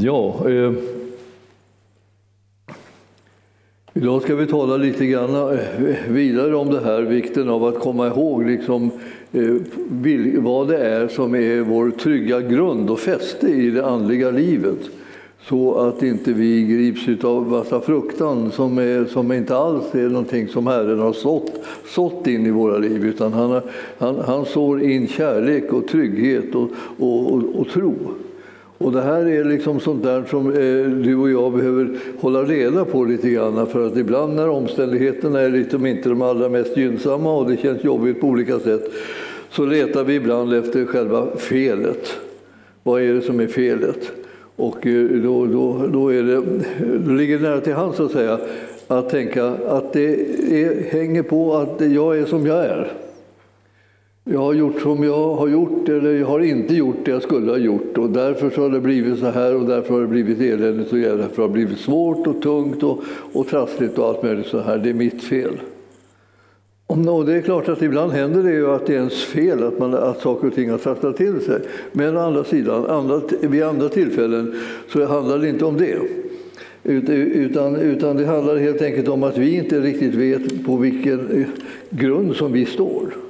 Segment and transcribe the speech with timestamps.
[0.00, 0.72] Ja, eh,
[3.94, 5.58] idag ska vi tala lite grann eh,
[6.08, 8.90] vidare om det här, vikten av att komma ihåg liksom,
[9.32, 9.54] eh,
[10.38, 14.78] vad det är som är vår trygga grund och fäste i det andliga livet.
[15.42, 20.48] Så att inte vi grips av massa fruktan som, är, som inte alls är någonting
[20.48, 21.52] som Herren har sått,
[21.86, 23.60] sått in i våra liv, utan han,
[23.98, 27.94] han, han sår in kärlek och trygghet och, och, och, och tro.
[28.78, 32.84] Och det här är liksom sånt där som eh, du och jag behöver hålla reda
[32.84, 33.66] på lite grann.
[33.66, 37.84] För att ibland när omständigheterna är liksom inte de allra mest gynnsamma och det känns
[37.84, 38.90] jobbigt på olika sätt
[39.50, 42.16] så letar vi ibland efter själva felet.
[42.82, 44.12] Vad är det som är felet?
[44.56, 46.42] Och eh, då, då, då, är det,
[47.06, 48.38] då ligger det nära till hands att säga
[48.88, 50.14] att tänka att det
[50.62, 52.92] är, hänger på att jag är som jag är.
[54.30, 57.50] Jag har gjort som jag har gjort eller jag har inte gjort det jag skulle
[57.50, 60.40] ha gjort och därför så har det blivit så här och därför har det blivit
[60.40, 64.46] eländigt och därför har det blivit svårt och tungt och, och trassligt och allt möjligt
[64.46, 64.78] så här.
[64.78, 65.52] Det är mitt fel.
[66.86, 69.78] Och det är klart att ibland händer det ju att det är ens fel att,
[69.78, 71.60] man, att saker och ting har trasslat till sig.
[71.92, 74.54] Men å andra sidan, andra, vid andra tillfällen
[74.88, 75.98] så handlar det inte om det.
[76.84, 81.46] Utan, utan det handlar helt enkelt om att vi inte riktigt vet på vilken
[81.90, 83.27] grund som vi står.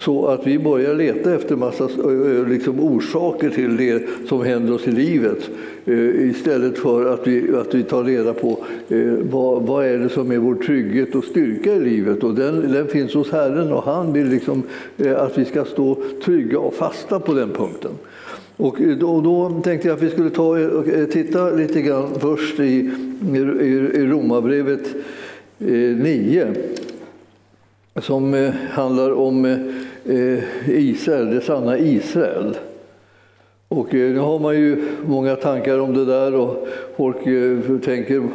[0.00, 4.74] Så att vi börjar leta efter massa eh, eh, liksom, orsaker till det som händer
[4.74, 5.50] oss i livet
[5.84, 8.58] eh, istället för att vi, att vi tar reda på
[9.20, 12.24] vad, vad är det som är vår trygghet och styrka i livet.
[12.24, 14.62] Och den, den finns hos Herren och han vill liksom,
[15.16, 17.90] att vi ska stå trygga och fasta på den punkten.
[18.56, 20.56] Och då, då, tänkte jag att vi skulle ta
[21.12, 22.90] titta lite grann först i,
[23.34, 23.38] i,
[23.94, 24.94] i Romarbrevet
[25.58, 26.54] 9
[27.96, 32.56] som handlar om Eh, Eh, Israel, det sanna Israel.
[33.68, 38.28] Och eh, nu har man ju många tankar om det där och folk eh, tänker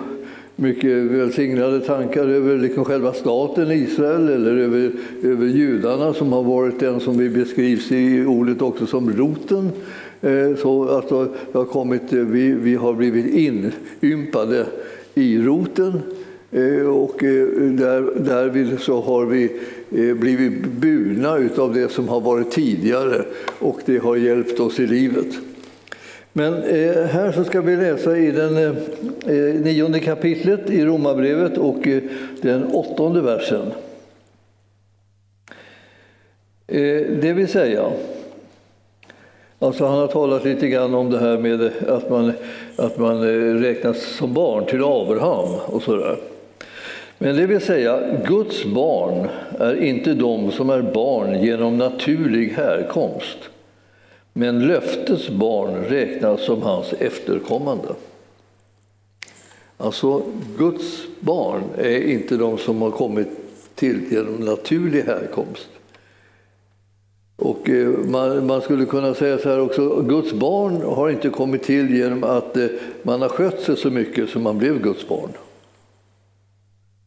[0.56, 4.92] mycket välsignade tankar över liksom själva staten Israel eller över,
[5.24, 9.70] över judarna som har varit den som vi beskrivs i ordet också som roten.
[10.58, 13.26] Så alltså, det har kommit, vi, vi har blivit
[14.02, 14.66] inympade
[15.14, 15.94] i roten
[16.94, 17.16] och
[17.78, 19.52] där, därvid så har vi
[19.92, 23.26] Eh, blivit burna av det som har varit tidigare
[23.60, 25.28] och det har hjälpt oss i livet.
[26.34, 31.88] Men eh, här så ska vi läsa i den eh, nionde kapitlet i Romarbrevet och
[32.42, 33.72] den åttonde versen.
[37.22, 37.92] Det vill säga,
[39.60, 42.34] alltså han har talat lite grann om det här med att man,
[42.76, 43.22] att man
[43.60, 46.18] räknas som barn till Abraham och sådär.
[47.18, 49.28] Men det vill säga, Guds barn
[49.60, 53.38] är inte de som är barn genom naturlig härkomst.
[54.34, 57.88] Men löftets barn räknas som hans efterkommande.
[59.78, 60.22] Alltså,
[60.58, 63.28] Guds barn är inte de som har kommit
[63.76, 65.68] till genom naturlig härkomst.
[67.36, 71.64] Och eh, man, man, skulle kunna säga så här också, Guds barn har inte kommit
[71.64, 72.68] till genom att eh,
[73.04, 75.30] man har skött sig så mycket som man blev Guds barn.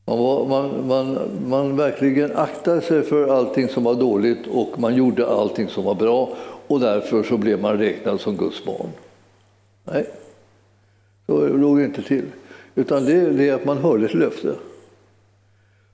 [0.08, 4.94] Man, var, man, man, man verkligen aktade sig för allting som var dåligt och man
[4.94, 6.36] gjorde allting som var bra
[6.66, 8.88] och därför så blev man räknad som Guds barn.
[9.84, 10.06] Nej,
[11.26, 12.24] så låg det inte till.
[12.74, 14.54] Utan det är att man hörde ett löfte.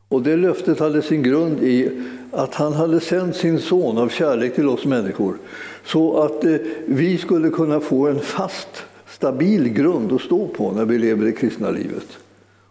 [0.08, 4.54] Och det löftet hade sin grund i att han hade sänt sin son av kärlek
[4.54, 5.36] till oss människor
[5.84, 10.84] så att eh, vi skulle kunna få en fast, stabil grund att stå på när
[10.84, 12.18] vi lever det kristna livet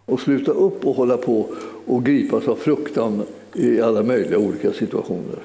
[0.05, 1.47] och sluta upp och hålla på
[1.85, 5.39] och gripas av fruktan i alla möjliga olika situationer.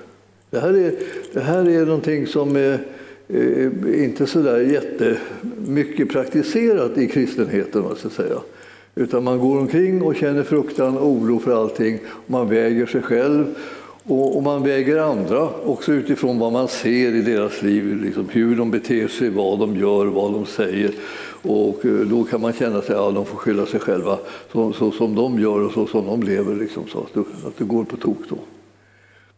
[0.50, 0.94] Det här är,
[1.32, 2.80] det här är någonting som är,
[3.28, 7.82] är inte så där jättemycket praktiserat i kristenheten.
[7.82, 8.38] Måste säga.
[8.94, 11.98] Utan man går omkring och känner fruktan och oro för allting.
[12.26, 13.54] Man väger sig själv
[14.08, 18.02] och, man väger andra också utifrån vad man ser i deras liv.
[18.04, 20.90] Liksom hur de beter sig, vad de gör, vad de säger.
[21.42, 24.18] Och eh, då kan man känna sig ja, de får skylla sig själva
[24.52, 26.54] så, så som de gör och så som de lever.
[26.54, 27.16] Liksom, så att,
[27.46, 28.38] att det går på tok då.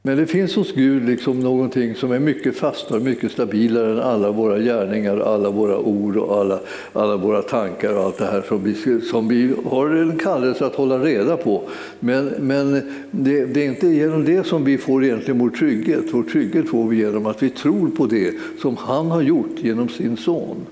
[0.02, 3.98] Men det finns hos Gud liksom någonting som är mycket fastare och mycket stabilare än
[3.98, 6.60] alla våra gärningar, alla våra ord och alla,
[6.92, 10.74] alla våra tankar och allt det här som vi, som vi har en kallelse att
[10.74, 11.62] hålla reda på.
[11.98, 12.72] Men, men
[13.10, 16.04] det, det, är inte genom det som vi får egentligen vår trygghet.
[16.12, 19.88] Vår trygghet får vi genom att vi tror på det som han har gjort genom
[19.88, 20.66] sin son.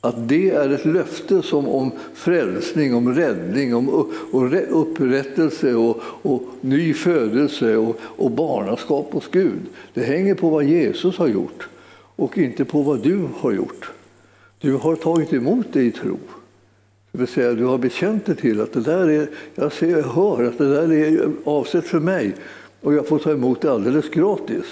[0.00, 4.08] Att det är ett löfte som om frälsning, om räddning, om
[4.70, 9.60] upprättelse och, och ny födelse och, och barnaskap hos Gud.
[9.94, 11.68] Det hänger på vad Jesus har gjort
[12.16, 13.90] och inte på vad du har gjort.
[14.58, 16.18] Du har tagit emot det i tro.
[17.12, 20.02] Det vill säga, du har bekänt dig till att det där är, jag ser jag
[20.02, 22.34] hör att det där är avsett för mig
[22.80, 24.64] och jag får ta emot det alldeles gratis.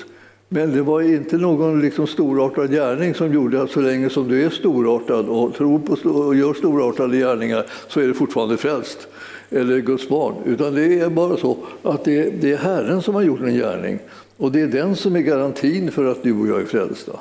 [0.55, 4.45] Men det var inte någon liksom storartad gärning som gjorde att så länge som du
[4.47, 9.09] är storartad och tror på och gör storartade gärningar så är du fortfarande frälst
[9.51, 10.35] eller Guds barn.
[10.45, 13.99] Utan det är bara så att det, det är Herren som har gjort en gärning
[14.37, 17.13] och det är den som är garantin för att du och jag är frälsta.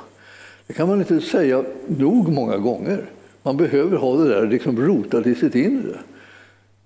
[0.66, 3.04] Det kan man inte säga nog många gånger.
[3.42, 5.98] Man behöver ha det där liksom rotat i sitt inre.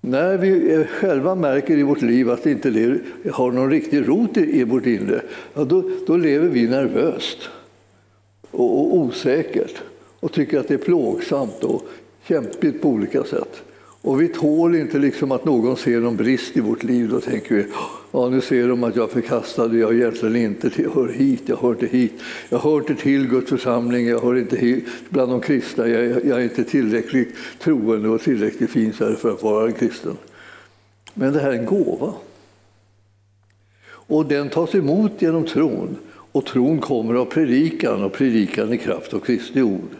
[0.08, 3.00] När vi eh, själva märker i vårt liv att det inte
[3.32, 5.22] har någon riktig rot i vårt inre,
[5.54, 7.38] ja, då, då lever vi nervöst
[8.50, 9.82] och, och osäkert
[10.20, 11.82] och tycker att det är plågsamt och
[12.28, 13.62] kämpigt på olika sätt.
[14.02, 17.08] Och vi tål inte liksom att någon ser någon brist i vårt liv.
[17.08, 17.66] Då tänker vi
[18.12, 21.56] ja, nu ser de att jag är förkastad, jag egentligen inte till, hör hit, jag
[21.56, 22.12] hör inte hit.
[22.48, 25.88] Jag hör inte till Guds församling, jag hör inte hit bland de kristna.
[25.88, 30.16] Jag, jag är inte tillräckligt troende och tillräckligt fin för att vara en kristen.
[31.14, 32.12] Men det här är en gåva.
[33.90, 35.96] Och den tas emot genom tron.
[36.32, 39.90] Och tron kommer av predikan och predikan i kraft av Kristi ord.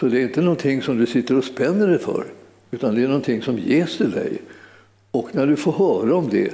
[0.00, 2.24] Så det är inte någonting som du sitter och spänner dig för.
[2.70, 4.42] Utan det är någonting som ges till dig.
[5.10, 6.52] Och när du får höra om det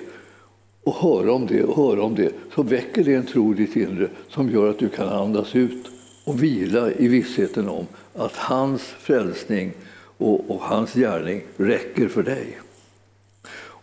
[0.84, 3.76] och höra om det och höra om det så väcker det en tro i ditt
[3.76, 5.86] inre som gör att du kan andas ut
[6.24, 9.72] och vila i vissheten om att hans frälsning
[10.18, 12.58] och, och hans gärning räcker för dig.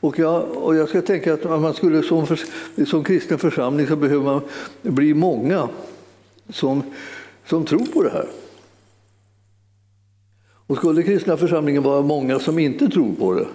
[0.03, 2.39] Och jag, och jag ska tänka att man skulle som, för,
[2.85, 4.41] som kristen församling så behöver man
[4.81, 5.69] bli många
[6.49, 6.83] som,
[7.45, 8.27] som tror på det här.
[10.73, 13.45] Och skulle kristna församlingen vara många som inte tror på det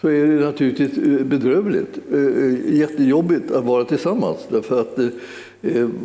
[0.00, 4.38] så är det naturligtvis eh, bedrövligt, eh, eh, jättejobbigt att vara tillsammans.
[4.48, 4.98] Därför att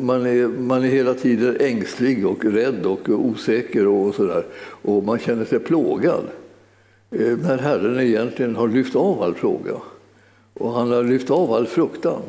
[0.01, 4.45] man är, man är hela tiden ängslig och rädd och osäker och sådär.
[4.61, 6.23] Och man känner sig plågad.
[7.09, 9.73] När Herren egentligen har lyft av all plåga.
[10.53, 12.21] Och han har lyft av all fruktan.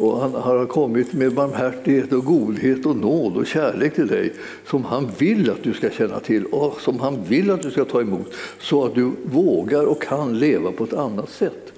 [0.00, 4.32] Och han har kommit med barmhärtighet och godhet och nåd och kärlek till dig
[4.66, 7.84] som han vill att du ska känna till och som han vill att du ska
[7.84, 11.72] ta emot så att du vågar och kan leva på ett annat sätt.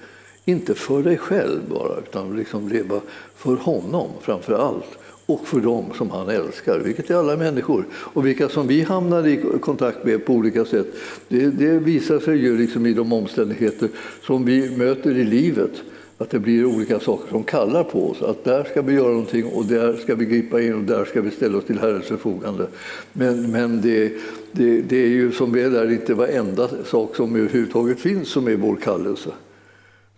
[0.44, 3.00] Inte för dig själv bara, utan liksom leva
[3.36, 7.84] för honom framför allt och för dem som han älskar, vilket är alla människor.
[7.92, 10.86] Och vilka som vi hamnar i kontakt med på olika sätt,
[11.28, 13.88] det, det visar sig ju liksom i de omständigheter
[14.22, 15.72] som vi möter i livet
[16.18, 18.22] att det blir olika saker som kallar på oss.
[18.22, 21.20] Att där ska vi göra någonting och där ska vi gripa in och där ska
[21.20, 22.66] vi ställa oss till Herrens förfogande.
[23.12, 24.12] Men, men det,
[24.52, 28.56] det, det är ju som väl är inte varenda sak som överhuvudtaget finns som är
[28.56, 29.30] vår kallelse.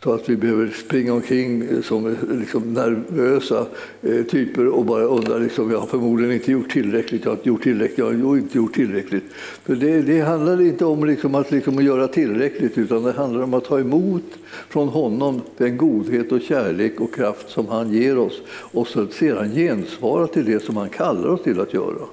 [0.04, 3.66] Så att vi behöver springa omkring som liksom nervösa
[4.02, 7.48] eh, typer och bara undra, liksom, jag har förmodligen inte gjort tillräckligt, jag har inte
[7.48, 9.24] gjort tillräckligt, jag har inte gjort tillräckligt.
[9.64, 13.54] För det, det handlar inte om liksom, att liksom, göra tillräckligt, utan det handlar om
[13.54, 14.22] att ta emot
[14.68, 19.54] från honom den godhet och kärlek och kraft som han ger oss och så sedan
[19.54, 22.06] gensvara till det som han kallar oss till att göra.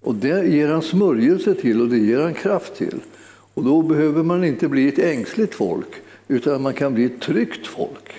[0.00, 3.00] Och det ger han smörjelse till och det ger han kraft till.
[3.54, 7.66] Och då behöver man inte bli ett ängsligt folk utan man kan bli ett tryggt
[7.66, 8.12] folk.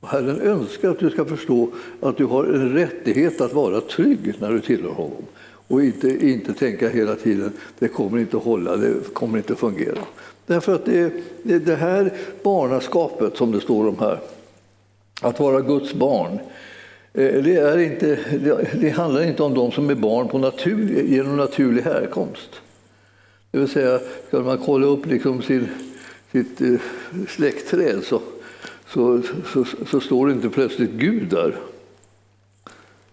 [0.00, 1.68] Och Herren önskar att du ska förstå
[2.00, 5.24] att du har en rättighet att vara trygg när du tillhör honom
[5.70, 9.58] och inte, inte tänka hela tiden det kommer inte att hålla, det kommer inte att
[9.58, 9.98] fungera.
[10.46, 11.12] Därför att det,
[11.42, 12.12] det, det här
[12.42, 14.18] barnaskapet som det står om här,
[15.20, 16.38] att vara Guds barn,
[17.12, 18.18] eh, det, är inte,
[18.80, 22.50] det handlar inte om de som är barn på natur, genom naturlig härkomst.
[23.50, 25.68] Det vill säga, ska man kolla upp liksom sin
[26.32, 26.74] sitt eh,
[27.28, 28.22] släktträd så,
[28.88, 29.22] så,
[29.52, 31.56] så, så, står det inte plötsligt Gud där.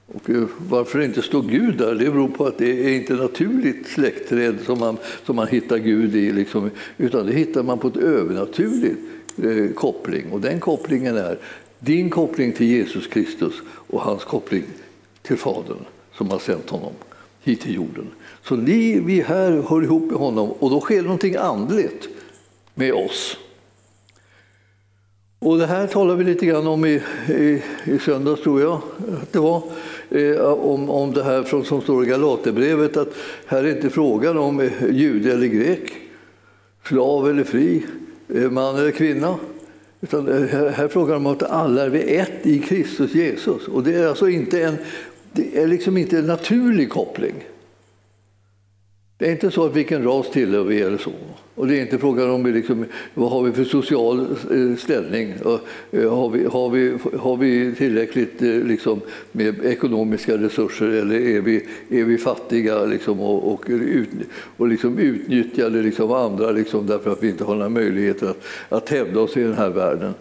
[0.07, 3.13] Och eh, varför det inte står Gud där det beror på att det är inte
[3.13, 7.87] naturligt släktträd som man, som man hittar Gud i, liksom, utan det hittar man på
[7.87, 8.95] ett övernaturlig
[9.43, 10.31] eh, koppling.
[10.31, 11.39] Och den kopplingen är
[11.79, 14.63] din koppling till Jesus Kristus och hans koppling
[15.21, 16.93] till Fadern som har sänt honom
[17.43, 18.07] hit till jorden.
[18.43, 22.09] Så ni, vi här hör ihop med honom och då sker någonting andligt
[22.77, 23.37] med oss.
[25.39, 28.81] Och det här talade vi lite grann om i, i, i söndags, tror jag
[29.21, 29.63] att det var.
[30.09, 33.13] Eh, om, om det här från, som står i Galaterbrevet, att
[33.45, 35.93] här är inte frågan om eh, jude eller grek,
[36.87, 37.85] slav eller fri,
[38.35, 39.35] eh, man eller kvinna.
[40.01, 43.67] Utan eh, här, här frågar frågan om att alla är vi ett i Kristus Jesus.
[43.67, 44.77] Och det är alltså inte en,
[45.31, 47.35] det är liksom inte en naturlig koppling.
[49.17, 51.11] Det är inte så att vilken ras tillhör vi eller så.
[51.57, 55.33] Och det är inte frågan om liksom, vad har vi för social eh, ställning.
[55.91, 61.41] Eh, har vi, har vi, har vi tillräckligt eh, liksom, med ekonomiska resurser eller är
[61.41, 64.09] vi, är vi fattiga liksom, och, och, ut,
[64.57, 68.89] och liksom utnyttjade liksom, andra liksom, därför att vi inte har några möjligheter att, att
[68.89, 70.13] hävda oss i den här världen.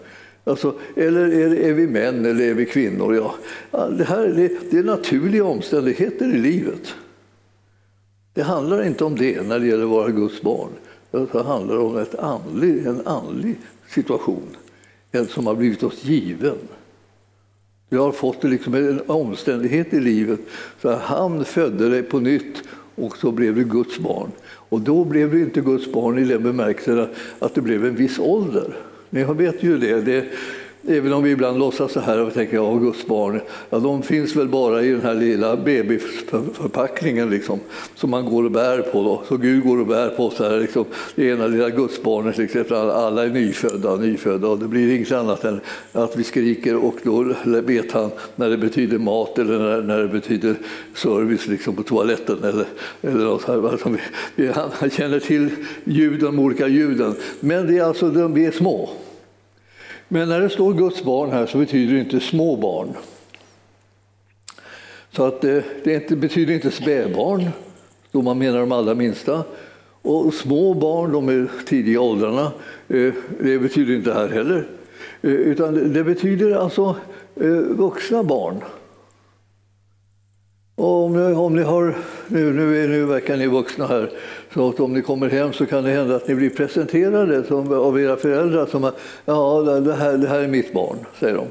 [0.45, 3.15] Alltså, eller är, är, vi män eller är vi kvinnor?
[3.15, 3.35] Ja,
[3.89, 6.95] det, här, det, det är naturliga omständigheter i livet.
[8.35, 10.71] Det handlar inte om det när det gäller att vara Guds barn.
[11.33, 13.59] Det handlar om ett andlig, en andlig
[13.89, 14.57] situation
[15.17, 16.59] en som har blivit oss given.
[17.89, 20.41] Vi har fått liksom en omständighet i livet
[20.83, 22.63] så han födde dig på nytt
[22.95, 24.31] och så blev du Guds barn.
[24.47, 27.09] Och då blev du inte Guds barn i den bemärkelsen
[27.39, 28.77] att du blev en viss ålder.
[29.11, 30.01] Ni vet ju det.
[30.01, 30.27] det
[30.89, 33.41] Även om vi ibland låtsas så här och tänker att Guds barn,
[33.71, 37.61] ja, de finns väl bara i den här lilla bebisförpackningen liksom,
[37.95, 39.03] som man går och bär på.
[39.03, 39.23] Då.
[39.29, 43.25] Så Gud går och bär på så här, liksom, det ena lilla gudsbarnet, liksom, alla
[43.25, 45.61] är nyfödda, nyfödda och det blir inget annat än
[45.93, 50.09] att vi skriker och då vet han när det betyder mat eller när, när det
[50.09, 50.55] betyder
[50.95, 52.39] service liksom, på toaletten.
[52.45, 52.67] Eller,
[53.03, 53.69] eller något här.
[53.71, 53.95] Alltså,
[54.35, 54.51] vi,
[54.81, 55.51] han känner till
[55.85, 57.15] ljuden, de olika ljuden.
[57.41, 58.91] Men det är alltså, de, vi är små.
[60.09, 62.89] Men när det står Guds barn här så betyder det inte små barn.
[65.11, 67.49] Så att eh, det, det betyder inte spädbarn,
[68.13, 69.45] då man menar de allra minsta.
[70.03, 72.53] Och små barn, de är tidiga åldrarna,
[72.89, 74.69] eh, det betyder inte här heller.
[75.23, 76.97] Eh, utan det betyder alltså
[77.69, 78.65] vuxna barn.
[80.77, 81.95] Och om, ni, om ni har,
[82.29, 84.11] nu, nu, nu verkar ni vuxna här,
[84.55, 87.73] så att om ni kommer hem så kan det hända att ni blir presenterade som,
[87.73, 88.91] av era föräldrar som
[89.25, 91.47] ja, det här, det här är mitt barn, säger de.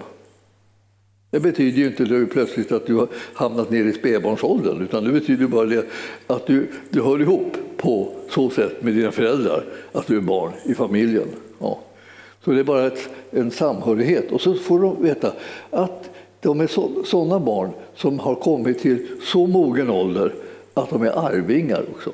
[1.32, 5.12] Det betyder ju inte det plötsligt att du har hamnat ner i spädbarnsåldern utan det
[5.12, 5.86] betyder bara det
[6.28, 10.52] att du, du hör ihop på så sätt med dina föräldrar, att du är barn
[10.66, 11.28] i familjen.
[11.60, 11.80] Ja.
[12.44, 14.32] Så det är bara ett, en samhörighet.
[14.32, 15.34] Och så får de veta
[15.72, 16.10] att
[16.46, 16.68] de är
[17.06, 20.34] sådana barn som har kommit till så mogen ålder
[20.74, 22.12] att de är arvingar också,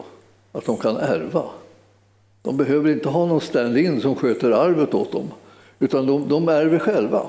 [0.52, 1.44] att de kan ärva.
[2.42, 5.32] De behöver inte ha någon stand-in som sköter arvet åt dem,
[5.80, 7.28] utan de, de ärver själva.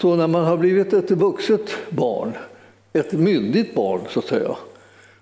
[0.00, 2.32] Så när man har blivit ett vuxet barn,
[2.92, 4.56] ett myndigt barn så att säga,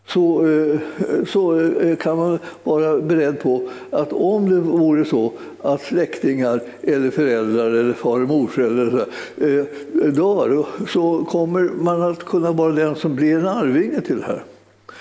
[0.07, 0.81] så, eh,
[1.27, 5.33] så eh, kan man vara beredd på att om det vore så
[5.63, 9.07] att släktingar eller föräldrar eller far och morföräldrar
[9.37, 9.65] eh,
[10.13, 14.45] dör så kommer man att kunna vara den som blir en arvinge till det här.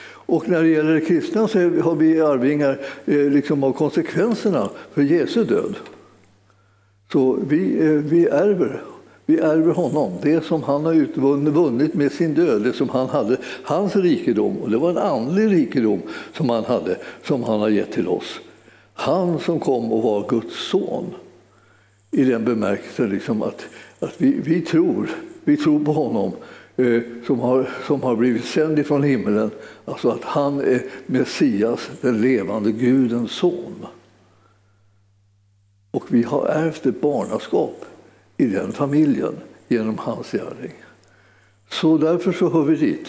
[0.04, 5.76] Och när det gäller kristna så har vi arvingar liksom av konsekvenserna för Jesu död.
[7.12, 7.58] Så vi,
[7.98, 8.82] vi ärver
[9.32, 13.38] vi ärver honom, det som han har utvunnit med sin död, det som han hade,
[13.64, 14.58] hans rikedom.
[14.58, 16.02] Och det var en andlig rikedom
[16.34, 18.40] som han hade, som han har gett till oss.
[18.94, 21.06] Han som kom och var Guds son.
[22.12, 23.66] I den bemärkelsen liksom att,
[24.00, 25.10] att vi, vi, tror,
[25.44, 26.32] vi tror på honom
[26.78, 29.52] eh, som, har, som har blivit sänd ifrån himlen.
[29.86, 33.86] Alltså att han är Messias, den levande Gudens son.
[35.92, 37.86] Och vi har ärvt ett barnaskap
[38.42, 39.34] i den familjen
[39.68, 40.74] genom hans gärning.
[41.70, 43.08] Så därför så hör vi dit.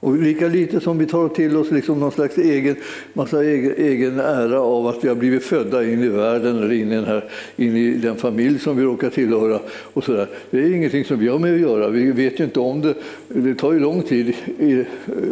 [0.00, 2.76] Och lika lite som vi tar till oss liksom någon slags egen,
[3.12, 6.92] massa egen, egen ära av att vi har blivit födda in i världen eller in
[6.92, 9.60] i, den, här, in i den familj som vi råkar tillhöra.
[9.68, 10.28] Och så där.
[10.50, 11.88] Det är ingenting som vi har med att göra.
[11.88, 12.94] Vi vet ju inte om det.
[13.28, 14.34] Det tar ju lång tid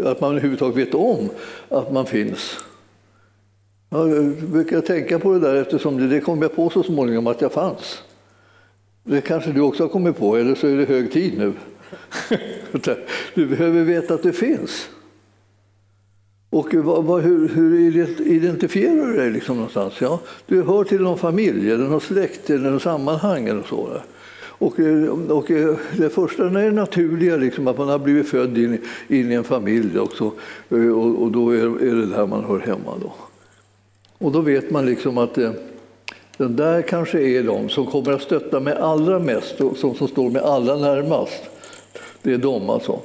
[0.04, 1.28] att man överhuvudtaget vet om
[1.68, 2.56] att man finns.
[3.90, 7.40] Jag brukar tänka på det där eftersom det, det kom jag på så småningom att
[7.40, 8.02] jag fanns.
[9.04, 11.52] Det kanske du också har kommit på, eller så är det hög tid nu.
[13.34, 14.88] Du behöver veta att det finns.
[16.50, 19.94] Och vad, hur, hur, identifierar du dig liksom någonstans?
[20.00, 23.48] Ja, du hör till någon familj, eller någon släkt eller någon sammanhang.
[23.48, 24.00] Eller så.
[24.58, 28.58] Och, eh, och eh, det första är det naturliga, liksom, att man har blivit född
[28.58, 30.32] in, in i en familj också,
[30.70, 32.98] eh, och, och då är, är, det där man hör hemma.
[33.00, 33.14] Då.
[34.18, 35.52] Och då vet man liksom att eh,
[36.36, 40.08] den där kanske är de som kommer att stötta mig allra mest och som, som
[40.08, 41.42] står mig allra närmast.
[42.22, 43.00] Det är de alltså.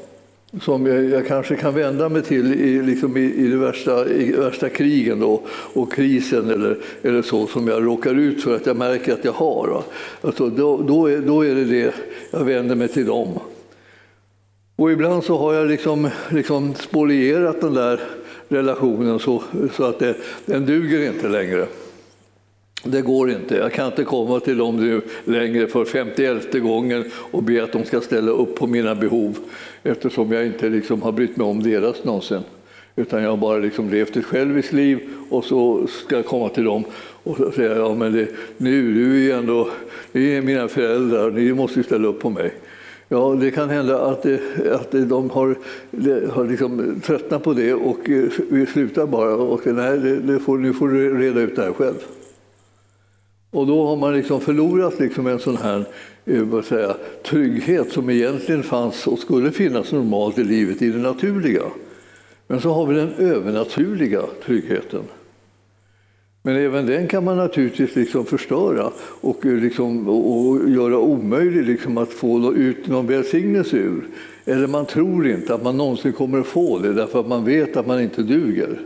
[0.61, 4.31] Som jag, jag kanske kan vända mig till i, liksom i, i de värsta, i
[4.31, 8.77] värsta krigen då, och krisen eller, eller så som jag råkar ut för att jag
[8.77, 9.83] märker att jag har.
[10.21, 11.93] Alltså då, då, är, då är det det
[12.31, 13.39] jag vänder mig till dem.
[14.75, 17.99] Och ibland så har jag liksom, liksom spolierat den där
[18.47, 19.43] relationen så,
[19.73, 21.67] så att det, den duger inte längre.
[22.83, 23.55] Det går inte.
[23.55, 27.85] Jag kan inte komma till dem nu längre för 51 gången och be att de
[27.85, 29.37] ska ställa upp på mina behov
[29.83, 32.41] eftersom jag inte liksom har brytt mig om deras någonsin.
[32.95, 36.63] Utan jag har bara liksom levt ett själviskt liv och så ska jag komma till
[36.63, 36.83] dem
[37.23, 39.69] och säga ja, men det, nu, du är ju ändå,
[40.11, 42.53] ni är mina föräldrar, ni måste ställa upp på mig.
[43.07, 44.25] Ja, det kan hända att,
[44.71, 45.55] att de har,
[46.31, 47.99] har liksom tröttnat på det och
[48.49, 51.73] vi slutar bara och nej, det, det får, nu får du reda ut det här
[51.73, 51.95] själv.
[53.51, 55.85] Och då har man liksom förlorat liksom en sån här
[56.25, 60.97] eh, vad säga, trygghet som egentligen fanns och skulle finnas normalt i livet, i det
[60.97, 61.63] naturliga.
[62.47, 65.03] Men så har vi den övernaturliga tryggheten.
[66.41, 68.91] Men även den kan man naturligtvis liksom förstöra
[69.21, 74.07] och, eh, liksom, och göra omöjlig liksom att få ut någon välsignelse ur.
[74.45, 77.77] Eller man tror inte att man någonsin kommer att få det därför att man vet
[77.77, 78.79] att man inte duger.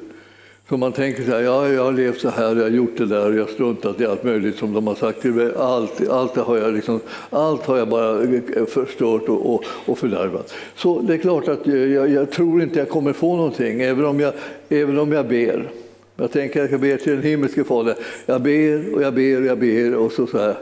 [0.70, 3.06] Så man tänker så här, ja, jag har levt så här, jag har gjort det
[3.06, 5.52] där, jag har struntat i allt möjligt som de har sagt till mig.
[5.58, 8.28] Allt, allt, har, jag liksom, allt har jag bara
[8.66, 10.54] förstört och, och, och fördärvat.
[10.76, 14.20] Så det är klart att jag, jag, tror inte jag kommer få någonting, även om
[14.20, 14.34] jag,
[14.70, 15.70] även om jag ber.
[16.16, 17.96] Jag tänker att jag ber till den himmelske Fader.
[18.26, 20.56] Jag ber och jag ber och jag ber och så, så här.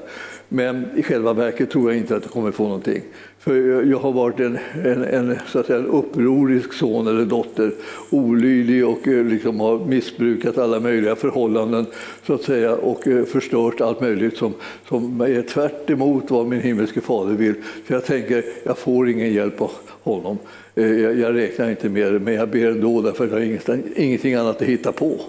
[0.50, 3.01] Men i själva verket tror jag inte att jag kommer få någonting.
[3.43, 7.71] För jag har varit en, en, en, så att säga, en upprorisk son eller dotter,
[8.10, 11.86] olydig och eh, liksom har missbrukat alla möjliga förhållanden
[12.27, 14.53] så att säga, och eh, förstört allt möjligt som,
[14.88, 17.53] som är tvärt emot vad min himmelske fader vill.
[17.88, 19.71] Så jag tänker, jag får ingen hjälp av
[20.03, 20.38] honom.
[20.75, 23.79] Eh, jag, jag räknar inte med det, men jag ber ändå därför att jag har
[23.95, 25.19] ingenting annat att hitta på.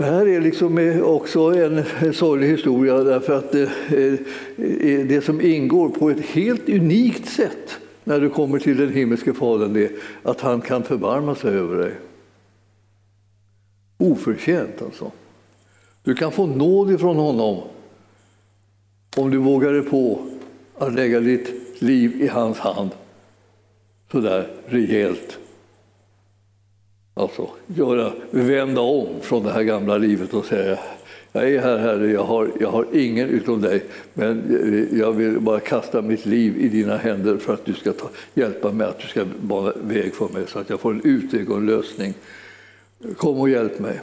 [0.00, 3.70] Det här är liksom eh, också en sorglig historia därför att det,
[5.02, 9.76] det som ingår på ett helt unikt sätt när du kommer till den himmelske Fadern
[9.76, 9.90] är
[10.22, 11.92] att han kan förbarma sig över dig.
[13.98, 15.10] Oförtjänt alltså.
[16.02, 17.62] Du kan få nåd ifrån honom
[19.16, 20.18] om du vågar dig på
[20.78, 22.90] att lägga ditt liv i hans hand
[24.12, 25.38] sådär rejält
[27.20, 30.78] Alltså göra, vända om från det här gamla livet och säga
[31.32, 33.84] jag är här Herre, jag har, jag har ingen utom dig,
[34.14, 34.56] men
[34.90, 38.08] eh, jag vill bara kasta mitt liv i dina händer för att du ska ta,
[38.34, 41.50] hjälpa mig, att du ska bana väg för mig så att jag får en utväg
[41.50, 42.14] och en lösning.
[43.16, 44.00] Kom och hjälp mig.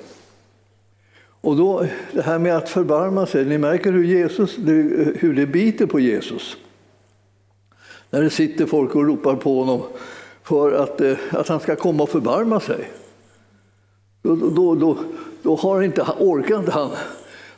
[1.42, 4.58] Och då, det här med att förbarma sig, ni märker hur, Jesus,
[5.16, 6.58] hur det biter på Jesus.
[8.10, 9.82] När det sitter folk och ropar på honom
[10.44, 12.92] för att, eh, att han ska komma och förbarma sig.
[14.28, 14.98] Då, då, då,
[15.44, 16.90] då har inte, orkar inte han,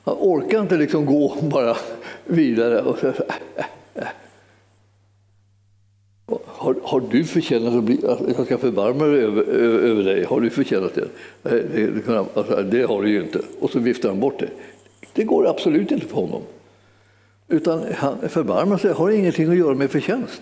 [0.03, 1.77] han orkar inte liksom gå bara
[2.25, 2.81] vidare.
[2.81, 3.13] Och så, äh,
[3.95, 4.07] äh.
[6.45, 10.23] Har, har, du förtjänat att, bli, att jag ska förbarma mig över, över, dig?
[10.23, 11.07] Har du förtjänat det?
[11.41, 13.41] Det, det, alltså, det har du ju inte.
[13.59, 14.49] Och så viftar han bort det.
[15.13, 16.41] Det går absolut inte för honom.
[17.47, 20.41] Utan han förbarmar sig har ingenting att göra med förtjänst.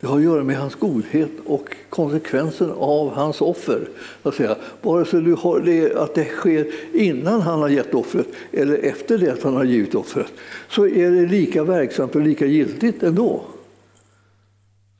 [0.00, 3.88] Det har att göra med hans godhet och konsekvensen av hans offer.
[4.22, 8.26] Att säga, Vare sig du har det, att det sker innan han har gett offret
[8.52, 10.32] eller efter det att han har givit offret
[10.68, 13.42] så är det lika verksamt och lika giltigt ändå.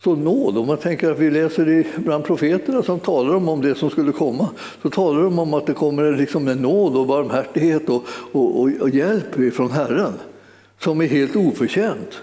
[0.05, 3.75] Så nåd, om man tänker att vi läser det bland profeterna som talar om det
[3.75, 4.49] som skulle komma,
[4.83, 8.71] så talar de om att det kommer liksom en nåd och barmhärtighet och, och, och,
[8.81, 10.13] och hjälp från Herren
[10.79, 12.21] som är helt oförtjänt.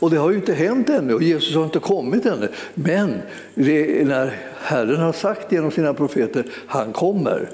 [0.00, 2.48] Och det har ju inte hänt ännu och Jesus har inte kommit ännu.
[2.74, 3.14] Men
[3.54, 7.50] det, när Herren har sagt genom sina profeter han kommer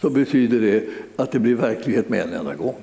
[0.00, 0.84] så betyder det
[1.16, 2.76] att det blir verklighet med en enda gång.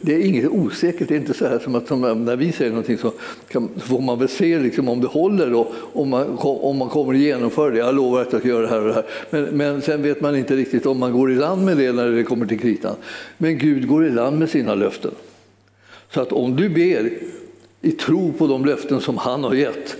[0.00, 2.70] Det är inget osäkert, det är inte så här som att som när vi säger
[2.70, 3.12] någonting så,
[3.48, 6.88] kan, så får man väl se liksom om det håller och om man, om man
[6.88, 7.78] kommer att genomföra det.
[7.78, 9.04] Jag lovar att jag ska göra det här och det här.
[9.30, 12.10] Men, men sen vet man inte riktigt om man går i land med det när
[12.10, 12.94] det kommer till kritan.
[13.38, 15.10] Men Gud går i land med sina löften.
[16.10, 17.10] Så att om du ber
[17.86, 19.96] i tro på de löften som han har gett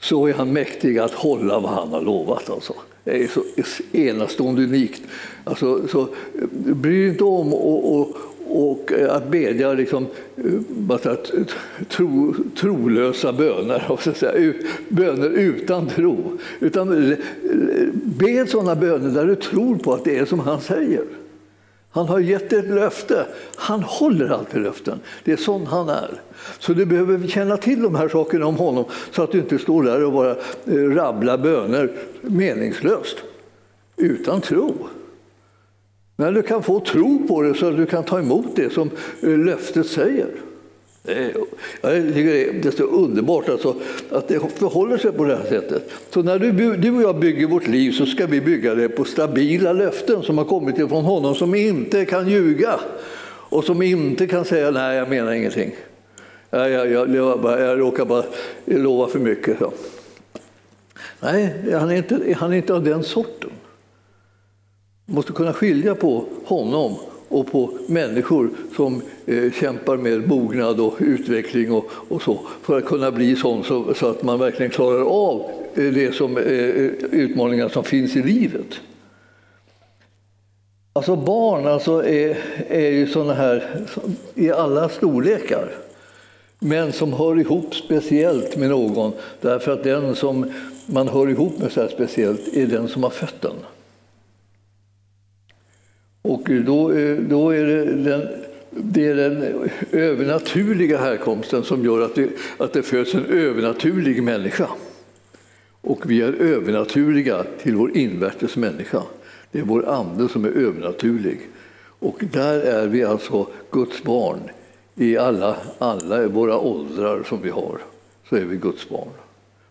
[0.00, 2.50] så är han mäktig att hålla vad han har lovat.
[2.50, 2.74] Alltså.
[3.04, 3.42] Det är så
[3.92, 5.02] enastående unikt.
[5.44, 6.08] Alltså, så,
[6.52, 10.06] bry inte om och, och, och att bedja liksom,
[10.88, 11.30] att,
[11.88, 14.52] tro, trolösa böner, så säga,
[14.88, 16.38] böner utan tro.
[16.60, 17.16] Utan
[17.92, 21.04] be sådana böner där du tror på att det är som han säger.
[21.90, 23.26] Han har gett ett löfte.
[23.56, 25.00] Han håller alltid löften.
[25.24, 26.20] Det är sån han är.
[26.58, 29.82] Så du behöver känna till de här sakerna om honom så att du inte står
[29.82, 30.30] där och bara
[30.64, 33.16] eh, rabblar böner meningslöst,
[33.96, 34.74] utan tro.
[36.16, 38.90] Men du kan få tro på det så att du kan ta emot det som
[39.22, 40.28] eh, löftet säger.
[41.04, 41.28] Eh,
[41.80, 43.76] jag tycker det är så underbart alltså,
[44.10, 45.90] att det förhåller sig på det här sättet.
[46.10, 49.04] Så när du, du och jag bygger vårt liv så ska vi bygga det på
[49.04, 52.80] stabila löften som har kommit ifrån honom, som inte kan ljuga
[53.50, 55.74] och som inte kan säga nej, jag menar ingenting.
[56.50, 58.24] Jag, jag, jag, jag, jag råkar bara
[58.64, 59.58] lova för mycket.
[59.58, 59.72] Så.
[61.20, 63.50] Nej, han är inte, han är inte av den sorten.
[65.06, 66.96] Måste kunna skilja på honom
[67.30, 72.84] och på människor som eh, kämpar med mognad och utveckling och, och, så för att
[72.84, 76.90] kunna bli sån så, så att man verkligen klarar av eh, det som, eh, eh,
[77.10, 78.80] utmaningar som finns i livet.
[80.92, 82.38] Alltså barn alltså är,
[82.68, 83.86] är ju såna här
[84.34, 85.70] i alla storlekar
[86.58, 90.52] men som hör ihop speciellt med någon därför att den som
[90.86, 93.56] man hör ihop med så här speciellt är den som har fött den.
[96.22, 98.28] Och då, eh, då är det den,
[98.70, 104.68] det är den övernaturliga härkomsten som gör att det, att det föds en övernaturlig människa.
[105.80, 109.02] Och vi är övernaturliga till vår invärtes människa.
[109.52, 111.40] Det är vår ande som är övernaturlig.
[111.98, 114.40] Och där är vi alltså Guds barn
[114.94, 117.78] i alla, alla våra åldrar som vi har.
[118.28, 119.08] Så är vi Guds barn.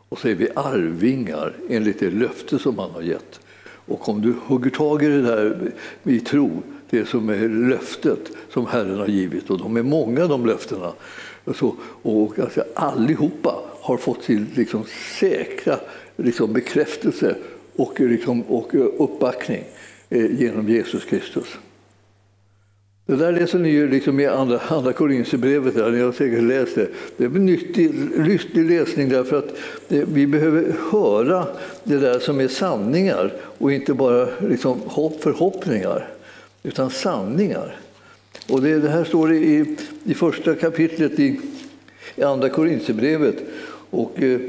[0.10, 3.40] Och så är vi arvingar enligt det löfte som han har gett.
[3.89, 5.71] Och om du hugger tag i det där
[6.04, 6.52] i tro,
[6.89, 10.93] det som är löftet som Herren har givit, och de är många de löftena,
[11.56, 14.84] så, och alltså, allihopa har fått sin liksom,
[15.19, 15.80] säkra
[16.17, 17.36] liksom, bekräftelse
[17.75, 18.69] och, liksom, och
[19.04, 19.63] uppbackning
[20.10, 21.58] eh, genom Jesus Kristus.
[23.10, 26.88] Det där läser ni ju liksom i Andra, andra Korinthierbrevet, ni har säkert läst det.
[27.17, 29.56] Det är en nyttig, nyttig läsning därför att
[29.88, 31.45] det, vi behöver höra
[31.84, 36.08] det där som är sanningar och inte bara liksom hopp, förhoppningar,
[36.63, 37.76] utan sanningar.
[38.50, 41.39] Och det, det här står i, i första kapitlet i,
[42.15, 43.36] i Andra Korinthierbrevet.
[43.89, 44.39] Och, eh,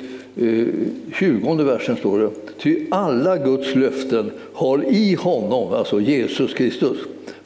[1.15, 2.31] 20 eh, versen står det.
[2.59, 6.99] Ty alla Guds löften har i honom, alltså Jesus Kristus,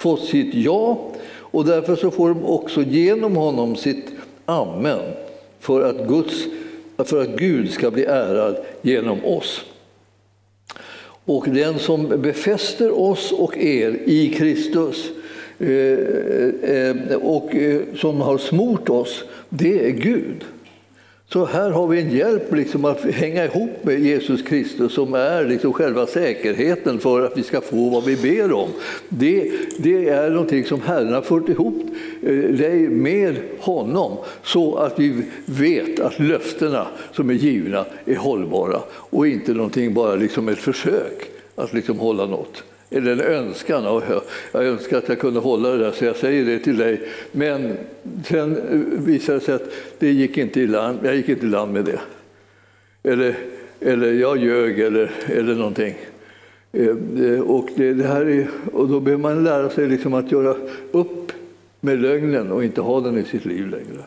[0.04, 4.06] fått sitt ja och därför så får de också genom honom sitt
[4.46, 5.00] amen
[5.60, 6.44] för att, Guds,
[6.98, 9.64] för att Gud ska bli ärad genom oss.
[11.24, 15.10] Och den som befäster oss och er i Kristus
[15.58, 20.44] eh, eh, och eh, som har smort oss, det är Gud.
[21.28, 25.44] Så här har vi en hjälp liksom att hänga ihop med Jesus Kristus som är
[25.44, 28.68] liksom själva säkerheten för att vi ska få vad vi ber om.
[29.08, 31.82] Det, det är någonting som Herren har fört ihop
[32.22, 38.80] eh, dig med honom så att vi vet att löftena som är givna är hållbara
[38.90, 42.62] och inte någonting bara liksom ett försök att liksom hålla något
[42.94, 43.86] eller en önskan.
[43.86, 44.02] Och
[44.52, 47.00] jag önskar att jag kunde hålla det där, så jag säger det till dig.
[47.32, 47.76] Men
[48.26, 51.48] sen eh, visade det sig att det gick inte i land, jag gick inte i
[51.48, 52.00] land med det.
[53.02, 53.36] Eller,
[53.80, 55.94] eller jag ljög eller, eller någonting.
[56.72, 56.88] Eh,
[57.24, 60.56] eh, och, det, det här är, och då behöver man lära sig liksom att göra
[60.92, 61.32] upp
[61.80, 64.04] med lögnen och inte ha den i sitt liv längre.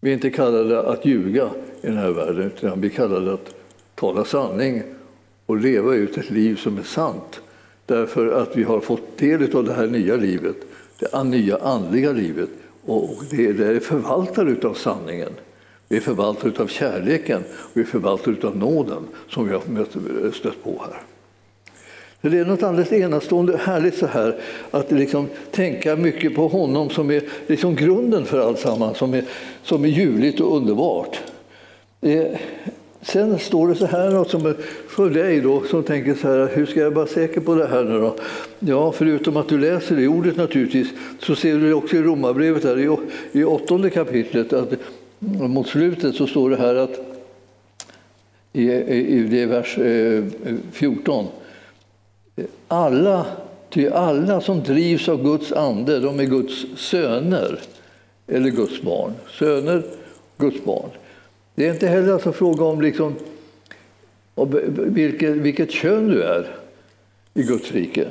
[0.00, 1.50] Vi är inte kallade att ljuga
[1.82, 3.54] i den här världen, utan vi är kallade att
[3.94, 4.82] tala sanning
[5.52, 7.40] och leva ut ett liv som är sant.
[7.86, 10.56] Därför att vi har fått del av det här nya livet,
[10.98, 12.48] det nya andliga livet.
[12.86, 15.32] Och det är förvaltare av sanningen.
[15.88, 20.64] Vi är förvaltare av kärleken och vi är förvaltare av nåden som vi har stött
[20.64, 21.02] på här.
[22.30, 27.10] Det är något alldeles enastående härligt så här att liksom tänka mycket på honom som
[27.10, 29.24] är liksom grunden för alltsammans, som är,
[29.62, 31.20] som är ljuvligt och underbart.
[32.00, 32.26] Eh,
[33.02, 34.54] sen står det så här som
[34.92, 37.84] för dig då, som tänker så här, hur ska jag vara säker på det här
[37.84, 38.16] nu då?
[38.58, 42.02] Ja, förutom att du läser det i ordet naturligtvis, så ser du det också i
[42.02, 42.96] Romarbrevet här i,
[43.32, 44.72] i åttonde kapitlet, att
[45.18, 47.00] mot slutet så står det här att
[48.52, 50.24] i, i, i det vers eh,
[50.72, 51.26] 14,
[52.68, 53.26] alla,
[53.70, 57.58] ty alla som drivs av Guds ande, de är Guds söner
[58.26, 59.12] eller Guds barn.
[59.38, 59.82] Söner,
[60.38, 60.90] Guds barn.
[61.54, 63.14] Det är inte heller alltså fråga om liksom,
[64.34, 66.46] vilket, vilket kön du är
[67.34, 68.08] i Guds rike.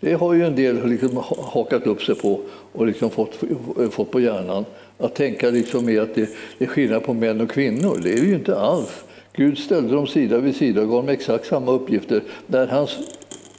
[0.00, 2.40] Det har ju en del liksom hakat upp sig på
[2.72, 3.38] och liksom fått,
[3.90, 4.64] fått på hjärnan.
[4.98, 8.00] Att tänka liksom med att det är skillnad på män och kvinnor.
[8.02, 9.04] Det är det ju inte alls.
[9.32, 12.98] Gud ställde dem sida vid sida och gav dem exakt samma uppgifter när hans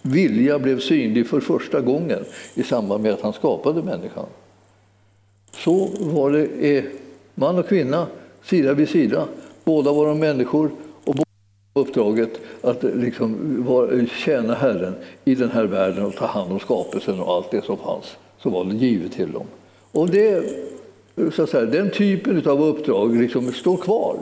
[0.01, 2.19] vilja blev synlig för första gången
[2.53, 4.25] i samband med att han skapade människan.
[5.51, 6.83] Så var det eh,
[7.35, 8.07] man och kvinna
[8.43, 9.27] sida vid sida.
[9.63, 10.71] Båda var de människor
[11.73, 14.93] uppdraget att liksom tjäna Herren
[15.25, 18.51] i den här världen och ta hand om skapelsen och allt det som fanns, som
[18.51, 19.45] var givet till dem.
[19.91, 20.43] Och det,
[21.33, 24.17] så att säga, den typen av uppdrag liksom står kvar.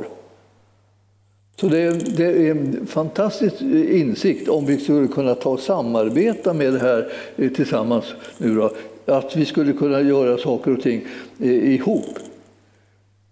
[1.60, 6.54] Så det är, det är, en fantastisk insikt om vi skulle kunna ta och samarbeta
[6.54, 8.06] med det här eh, tillsammans
[8.38, 8.72] nu då,
[9.06, 11.06] att vi skulle kunna göra saker och ting
[11.40, 12.20] eh, ihop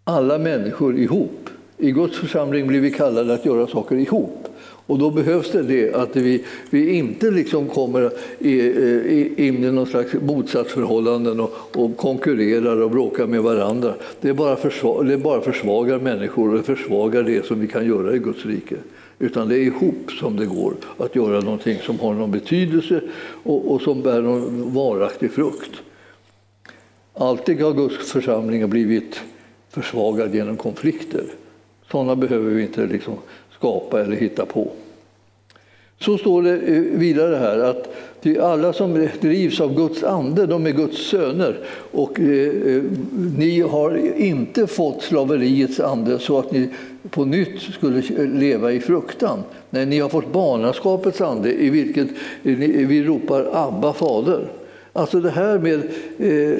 [0.04, 1.47] alla människor ihop
[1.78, 4.48] i Guds församling blir vi kallade att göra saker ihop.
[4.88, 10.14] Och då behövs det, det att vi, vi inte liksom kommer in i någon slags
[10.14, 13.94] motsatsförhållanden och, och konkurrerar och bråkar med varandra.
[14.22, 18.20] Det bara, försvagar, det bara försvagar människor och försvagar det som vi kan göra i
[18.20, 18.76] Guds rike.
[19.20, 23.02] Utan det är ihop som det går att göra någonting som har någon betydelse
[23.44, 25.72] och, och som bär någon varaktig frukt.
[27.14, 29.22] Alltid har Guds församling blivit
[29.70, 31.24] försvagad genom konflikter.
[31.92, 33.16] Sådana behöver vi inte liksom
[33.58, 34.72] skapa eller hitta på.
[36.00, 37.90] Så står det eh, vidare här att
[38.42, 41.60] alla som drivs av Guds ande, de är Guds söner.
[41.92, 42.84] Och eh, eh,
[43.38, 46.70] ni har inte fått slaveriets ande så att ni
[47.10, 49.40] på nytt skulle leva i fruktan.
[49.70, 52.08] Nej, ni har fått barnaskapets ande i vilket
[52.42, 54.48] vi ropar Abba, fader.
[54.98, 55.80] Alltså det här med,
[56.18, 56.60] eh,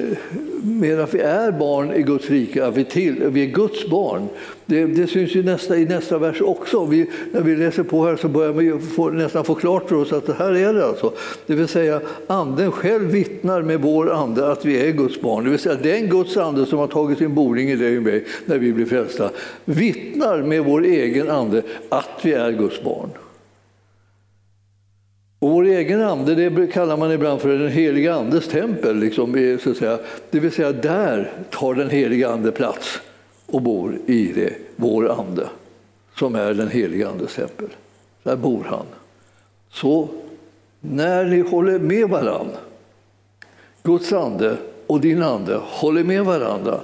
[0.62, 4.28] med att vi är barn i Guds rike, att vi, till, vi är Guds barn,
[4.66, 6.84] det, det syns ju nästa, i nästa vers också.
[6.84, 10.12] Vi, när vi läser på här så börjar vi få, nästan få klart för oss
[10.12, 11.12] att det här är det alltså.
[11.46, 15.44] Det vill säga anden själv vittnar med vår ande att vi är Guds barn.
[15.44, 18.24] Det vill säga den Guds ande som har tagit sin boning i dig och mig
[18.44, 19.30] när vi blir frälsta
[19.64, 23.08] vittnar med vår egen ande att vi är Guds barn.
[25.40, 28.96] Vår egen ande det kallar man ibland för den heliga andes tempel.
[28.96, 29.98] Liksom, så att säga.
[30.30, 33.00] Det vill säga, där tar den heliga ande plats
[33.46, 35.48] och bor i det, vår ande,
[36.16, 37.68] som är den heliga andes tempel.
[38.22, 38.86] Där bor han.
[39.70, 40.08] Så
[40.80, 42.58] när ni håller med varandra,
[43.82, 46.80] Guds ande och din ande håller med varandra,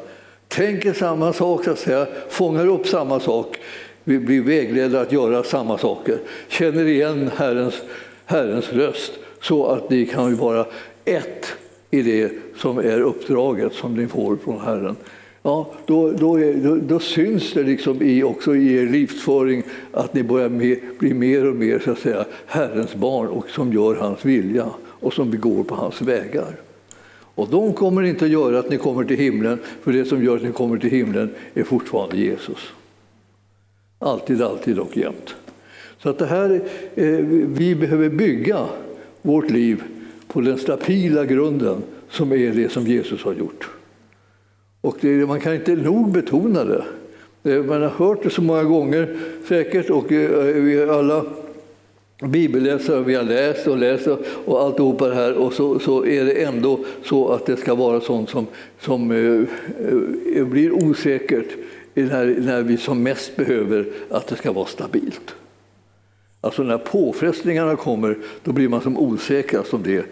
[0.49, 3.59] tänker samma sak, så att säga, fångar upp samma sak,
[4.05, 7.83] vi blir vägledda att göra samma saker, känner igen Herrens
[8.25, 10.67] Herrens röst så att ni kan vara
[11.05, 11.47] ett
[11.91, 14.97] i det som är uppdraget som ni får från Herren.
[15.43, 20.15] Ja, då, då, är, då, då syns det liksom i, också i er livsföring att
[20.15, 23.95] ni börjar med, bli mer och mer så att säga, Herrens barn och som gör
[23.95, 26.57] hans vilja och som går på hans vägar.
[27.35, 30.37] Och de kommer inte att göra att ni kommer till himlen, för det som gör
[30.37, 32.73] att ni kommer till himlen är fortfarande Jesus.
[33.99, 35.35] Alltid, alltid och jämt.
[36.05, 36.61] Så att det här,
[36.95, 37.07] eh,
[37.47, 38.67] vi behöver bygga
[39.23, 39.83] vårt liv
[40.29, 43.69] på den stabila grunden som är det som Jesus har gjort.
[44.81, 46.85] Och det, man kan inte nog betona det.
[47.43, 49.17] Eh, man har hört det så många gånger
[49.49, 51.25] säkert och eh, vi alla
[52.25, 54.07] bibelläsare, vi har läst och läst
[54.45, 58.01] och alltihopa det här och så, så är det ändå så att det ska vara
[58.01, 58.47] sånt som,
[58.81, 61.49] som eh, blir osäkert
[61.95, 65.35] när, när vi som mest behöver att det ska vara stabilt.
[66.45, 70.07] Alltså när påfrestningarna kommer, då blir man som osäkrast om det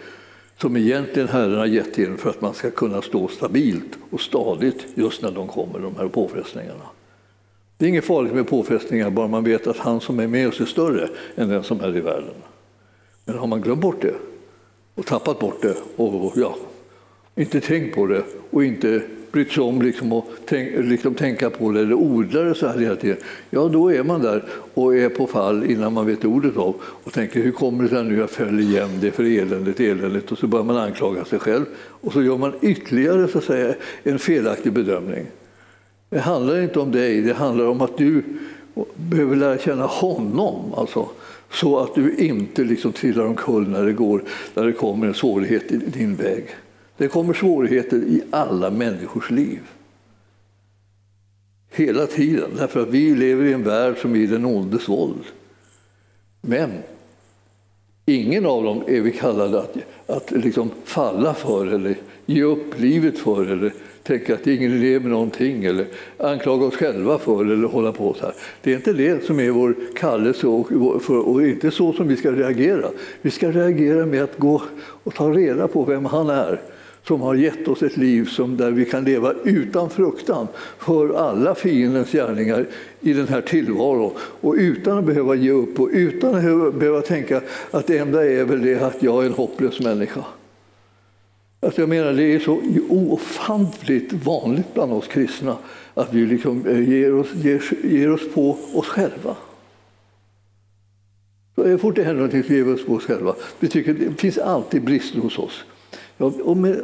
[0.58, 4.86] som egentligen Herren har gett in för att man ska kunna stå stabilt och stadigt
[4.94, 6.84] just när de kommer, de här påfrestningarna.
[7.76, 10.60] Det är inget farligt med påfrestningar, bara man vet att han som är med oss
[10.60, 12.34] är större än den som är i världen.
[13.24, 14.14] Men har man glömt bort det
[14.94, 16.56] och tappat bort det och ja,
[17.34, 21.70] inte tänkt på det och inte brytt sig om liksom att tänk, liksom tänka på
[21.70, 23.16] det eller odla det så här hela tiden,
[23.50, 27.12] ja då är man där och är på fall innan man vet ordet av och
[27.12, 30.46] tänker hur kommer det sig nu jag föll igen det för eländigt, eländigt” och så
[30.46, 34.72] börjar man anklaga sig själv och så gör man ytterligare så att säga, en felaktig
[34.72, 35.26] bedömning.
[36.10, 38.22] Det handlar inte om dig, det handlar om att du
[38.94, 40.74] behöver lära känna honom.
[40.76, 41.08] Alltså,
[41.50, 44.22] så att du inte liksom trillar omkull när det, går,
[44.54, 46.44] när det kommer en svårighet i din väg.
[46.96, 49.60] Det kommer svårigheter i alla människors liv.
[51.70, 55.24] Hela tiden, därför att vi lever i en värld som är i den ondes våld.
[56.40, 56.70] Men
[58.06, 59.76] ingen av dem är vi kallade att,
[60.06, 65.10] att liksom falla för eller ge upp livet för eller tänka att ingen idé med
[65.10, 68.34] någonting eller anklaga oss själva för eller hålla på så här.
[68.62, 70.68] Det är inte det som är vår kallelse och,
[71.02, 72.86] för, och inte så som vi ska reagera.
[73.22, 74.62] Vi ska reagera med att gå
[75.02, 76.60] och ta reda på vem han är
[77.06, 81.54] som har gett oss ett liv som där vi kan leva utan fruktan för alla
[81.54, 82.66] fiendens gärningar
[83.00, 87.40] i den här tillvaron och utan att behöva ge upp och utan att behöva tänka
[87.70, 90.24] att det enda är väl det att jag är en hopplös människa.
[91.60, 95.56] Alltså jag menar, det är så ofantligt vanligt bland oss kristna
[95.94, 99.36] att vi liksom eh, ger, oss, ger, ger oss på oss själva.
[101.54, 103.34] Så fort det händer någonting så ger vi oss på oss själva.
[103.60, 105.64] Vi tycker det finns alltid brister hos oss.
[106.18, 106.32] Ja,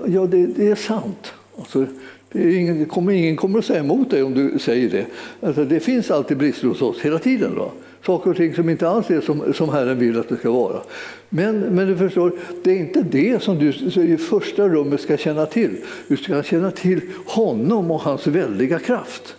[0.06, 1.32] ja det, det, är sant.
[1.58, 1.86] Alltså,
[2.32, 5.06] det är ingen, kommer, ingen kommer att säga emot dig om du säger det.
[5.46, 7.54] Alltså, det finns alltid brister hos oss, hela tiden.
[7.54, 7.72] Då.
[8.06, 10.80] Saker och ting som inte alls är som, som Herren vill att det ska vara.
[11.28, 13.68] Men, men du förstår, det är inte det som du
[14.02, 15.76] i första rummet ska känna till.
[16.08, 19.36] Du ska känna till honom och hans väldiga kraft.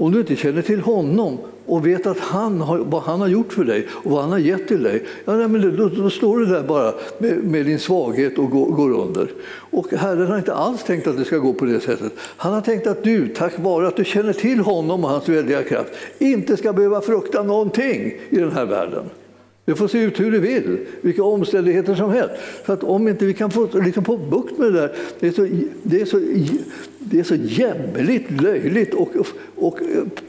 [0.00, 3.52] Om du inte känner till honom och vet att han har, vad han har gjort
[3.52, 6.38] för dig och vad han har gett till dig, ja, nej, men då, då står
[6.38, 9.30] du där bara med, med din svaghet och går, går, under.
[9.70, 12.12] Och Herren har inte alls tänkt att det ska gå på det sättet.
[12.36, 15.62] Han har tänkt att du, tack vare att du känner till honom och hans väldiga
[15.62, 19.04] kraft, inte ska behöva frukta någonting i den här världen.
[19.70, 22.34] Det får se ut hur det vill, vilka omständigheter som helst.
[22.66, 25.32] Så att om inte vi kan få, liksom få bukt med det där, det är
[25.32, 25.46] så,
[25.82, 26.20] det är så,
[26.98, 29.08] det är så jämmerligt löjligt och,
[29.56, 29.78] och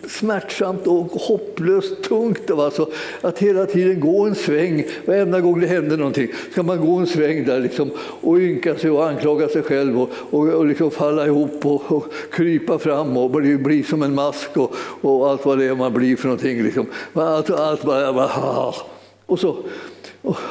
[0.07, 2.51] smärtsamt och hopplöst tungt.
[2.51, 2.89] Alltså,
[3.21, 7.07] att hela tiden gå en sväng, varenda gång det händer någonting ska man gå en
[7.07, 11.25] sväng där liksom, och ynka sig och anklaga sig själv och, och, och liksom falla
[11.25, 15.57] ihop och, och, krypa fram och bli, bli som en mask och, och allt vad
[15.57, 16.63] det är man blir för någonting.
[16.63, 16.85] Liksom.
[17.13, 18.75] Allt, allt bara, bara ah
[19.31, 19.57] och så,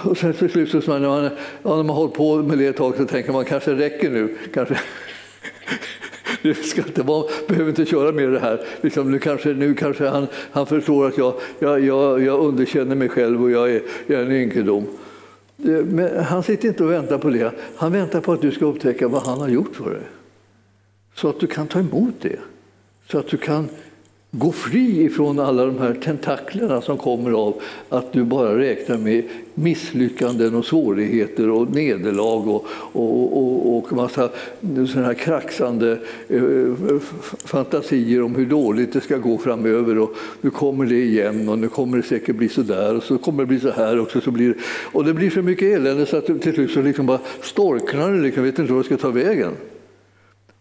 [0.03, 1.25] och sen till slut så när man,
[1.63, 4.11] ja, när man har hållit på med det ett tag så tänker man kanske räcker
[4.11, 4.37] nu.
[4.55, 4.81] Kanske.
[6.43, 8.61] Du ska inte vara, behöver inte köra med det här.
[8.81, 13.09] Liksom, nu kanske, nu kanske han, han förstår att jag, jag, jag, jag underkänner mig
[13.09, 14.87] själv och jag är, jag är en ynkedom.
[15.85, 17.53] Men han sitter inte och väntar på det.
[17.77, 20.03] Han väntar på att du ska upptäcka vad han har gjort för dig.
[21.15, 22.39] Så att du kan ta emot det.
[23.11, 23.69] Så att du kan
[24.33, 29.25] Gå fri ifrån alla de här tentaklerna som kommer av att du bara räknar med
[29.55, 34.31] misslyckanden och svårigheter och nederlag och, och, och, och massa
[34.93, 36.43] såna här kraxande eh,
[37.45, 39.99] fantasier om hur dåligt det ska gå framöver.
[39.99, 43.19] Och nu kommer det igen och nu kommer det säkert bli så där och så
[43.19, 44.21] kommer det bli så här också.
[44.21, 47.07] Så blir det, och det blir så mycket elände så att till slut så liksom
[47.07, 48.21] bara storknar det.
[48.21, 49.53] Liksom, vet inte vad det ska ta vägen.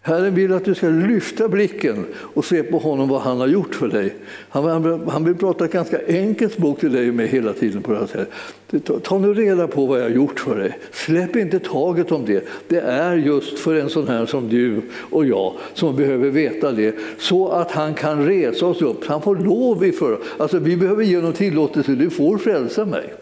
[0.02, 3.76] Herren vill att du ska lyfta blicken och se på honom vad han har gjort
[3.76, 4.16] för dig.
[4.50, 8.00] Han, han vill prata ett ganska enkelt språk till dig med hela tiden på det
[8.00, 9.04] här sättet.
[9.04, 10.80] Ta nu reda på vad jag har gjort för dig.
[10.92, 12.48] Släpp inte taget om det.
[12.68, 16.96] Det är just för en sån här som du och jag som behöver veta det
[17.18, 19.06] så att han kan resa oss upp.
[19.06, 20.20] Han får lov iför.
[20.38, 21.92] Alltså, vi behöver ge honom tillåtelse.
[21.92, 23.14] Du får frälsa mig.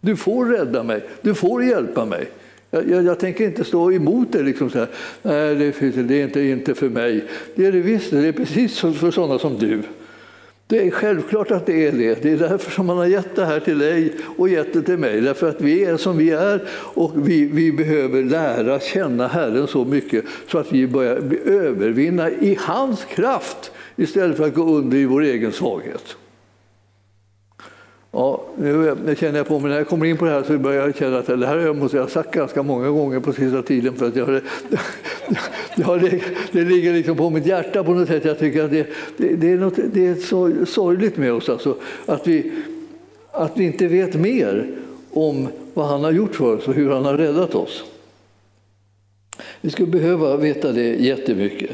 [0.00, 1.04] Du får rädda mig.
[1.20, 2.28] Du får hjälpa mig.
[2.74, 4.42] Jag, jag, jag, tänker inte stå emot det.
[4.42, 4.88] Liksom så här.
[5.22, 7.24] Nej, det, det är inte, inte för mig.
[7.54, 9.82] Det är det visst, det är precis för sådana som du.
[10.66, 12.22] Det är självklart att det är det.
[12.22, 14.96] Det är därför som man har gett det här till dig och gett det till
[14.96, 15.20] mig.
[15.20, 19.84] Därför att vi är som vi är och vi, vi behöver lära känna Herren så
[19.84, 25.04] mycket så att vi börjar övervinna i hans kraft istället för att gå under i
[25.04, 26.16] vår egen svaghet.
[28.14, 30.86] Ja, nu känner jag på mig, när jag kommer in på det här så börjar
[30.86, 34.08] jag känna att det här har jag sagt ganska många gånger på sista tiden för
[34.08, 34.28] att jag,
[35.76, 36.22] det, det,
[36.52, 38.24] det ligger liksom på mitt hjärta på något sätt.
[38.24, 41.76] Jag tycker att det, det, det är, något, det är så sorgligt med oss alltså,
[42.06, 42.52] att, vi,
[43.30, 44.70] att vi inte vet mer
[45.12, 47.84] om vad han har gjort för oss och hur han har räddat oss.
[49.60, 51.70] Vi skulle behöva veta det jättemycket.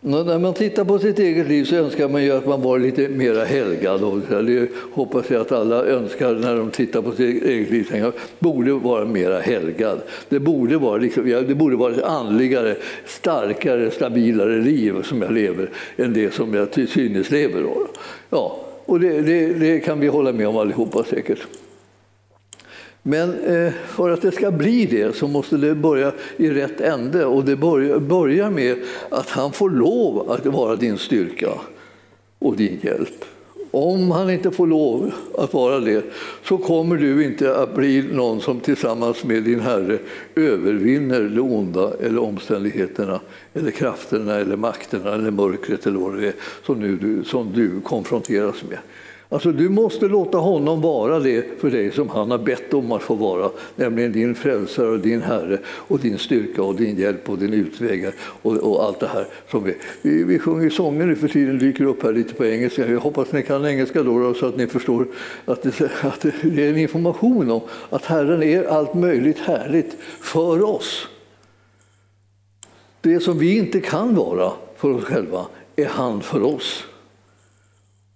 [0.00, 3.08] När man tittar på sitt eget liv så önskar man ju att man var lite
[3.08, 4.04] mer helgad.
[4.04, 7.88] Och det hoppas jag att alla önskar när de tittar på sitt eget liv.
[7.92, 10.00] Jag borde vara mer helgad.
[10.28, 15.70] Det borde vara, liksom, det borde vara ett andligare, starkare, stabilare liv som jag lever
[15.96, 17.64] än det som jag till synes lever.
[18.30, 21.46] Ja, och det, det, det kan vi hålla med om allihopa säkert.
[23.08, 27.24] Men eh, för att det ska bli det så måste det börja i rätt ände
[27.24, 28.76] och det börjar med
[29.10, 31.50] att han får lov att vara din styrka
[32.38, 33.24] och din hjälp.
[33.70, 36.04] Om han inte får lov att vara det
[36.44, 39.98] så kommer du inte att bli någon som tillsammans med din Herre
[40.34, 43.20] övervinner det onda eller omständigheterna
[43.54, 46.34] eller krafterna eller makterna eller mörkret eller vad det är
[46.66, 48.78] som, nu, som du konfronteras med.
[49.28, 53.02] Alltså, du måste låta honom vara det för dig som han har bett om att
[53.02, 57.38] få vara, nämligen din frälsare och din Herre och din styrka och din hjälp och
[57.38, 58.10] din utväg.
[58.42, 59.26] och, och allt det här.
[59.50, 62.90] Som vi, vi, vi sjunger sånger nu för tiden, dyker upp här lite på engelska.
[62.90, 65.06] Jag hoppas ni kan engelska då, så att ni förstår
[65.44, 67.60] att det, att det är en information om
[67.90, 71.08] att Herren är allt möjligt härligt för oss.
[73.00, 76.84] Det som vi inte kan vara för oss själva är han för oss.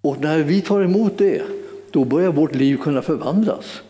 [0.01, 1.41] Och när vi tar emot det,
[1.91, 3.81] då börjar vårt liv kunna förvandlas.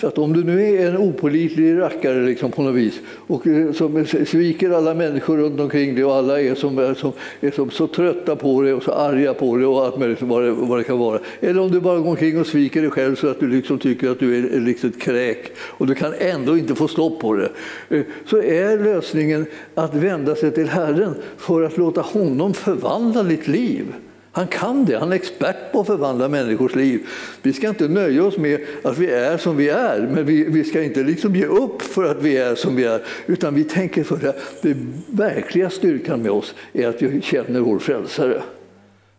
[0.00, 3.72] Så att om du nu är en opolitlig rackare liksom på något vis och eh,
[3.72, 7.70] som sviker alla människor runt omkring dig och alla är som, är som, är som
[7.70, 10.78] så trötta på dig och så arga på dig och allt möjligt vad det, vad
[10.78, 11.18] det kan vara.
[11.40, 14.10] Eller om du bara går omkring och sviker dig själv så att du liksom tycker
[14.10, 17.50] att du är liksom ett kräk och du kan ändå inte få stopp på det.
[17.88, 23.48] Eh, så är lösningen att vända sig till Herren för att låta honom förvandla ditt
[23.48, 23.84] liv.
[24.34, 27.06] Han kan det, han är expert på att förvandla människors liv.
[27.42, 30.64] Vi ska inte nöja oss med att vi är som vi är, men vi, vi
[30.64, 34.04] ska inte liksom ge upp för att vi är som vi är, utan vi tänker
[34.04, 38.42] för att den verkliga styrkan med oss är att vi känner vår frälsare.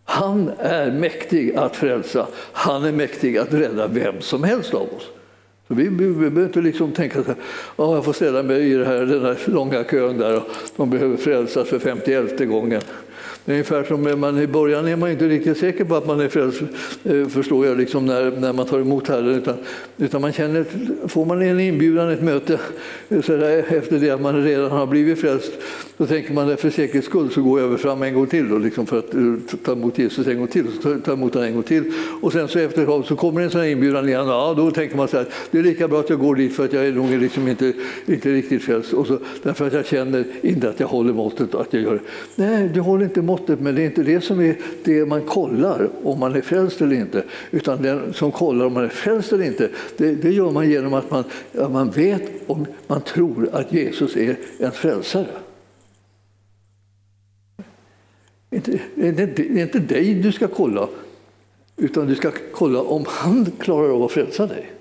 [0.06, 2.28] Han är mäktig att frälsa.
[2.52, 5.10] Han är mäktig att rädda vem som helst av oss.
[5.68, 7.28] Så vi, vi, vi behöver inte liksom tänka att
[7.76, 10.44] oh, jag får ställa mig i här, den här långa kön där och
[10.76, 12.82] de behöver frälsas för 51 gången.
[13.46, 16.62] Ungefär som man i början är man inte riktigt säker på att man är frälst,
[17.04, 19.30] eh, förstår jag, liksom när, när man tar emot Herren.
[19.30, 19.56] Utan,
[19.98, 20.66] utan man känner,
[21.08, 22.60] får man en inbjudan, ett möte,
[23.10, 25.52] eh, så där, efter det att man redan har blivit frälst,
[25.98, 28.50] då tänker man att för säkerhets skull så går jag över fram en gång till
[28.50, 31.48] då, liksom för att eh, ta emot Jesus en gång till, så tar emot honom
[31.48, 31.92] en gång till.
[32.22, 35.08] Och sen så efter så kommer en sån här inbjudan igen, ja, då tänker man
[35.08, 37.12] så här, det är lika bra att jag går dit för att jag är nog
[37.12, 37.74] liksom inte,
[38.06, 41.56] inte riktigt frälst, och så, därför att jag känner inte att jag håller måttet.
[41.56, 42.00] Att jag gör
[42.36, 45.90] Nej, du håller inte måttet, men det är inte det som är det man kollar,
[46.04, 47.24] om man är frälst eller inte.
[47.52, 50.94] Utan den som kollar om man är frälst eller inte, det, det gör man genom
[50.94, 51.24] att man,
[51.58, 55.28] att man vet om man tror att Jesus är en frälsare.
[58.50, 60.90] Det är inte dig du ska kolla,
[61.78, 64.72] utan du ska kolla om han klarar av att frälsa dig.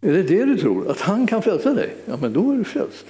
[0.00, 0.90] Är det det du tror?
[0.90, 1.94] Att han kan frälsa dig?
[2.04, 3.06] Ja, men då är du frälst.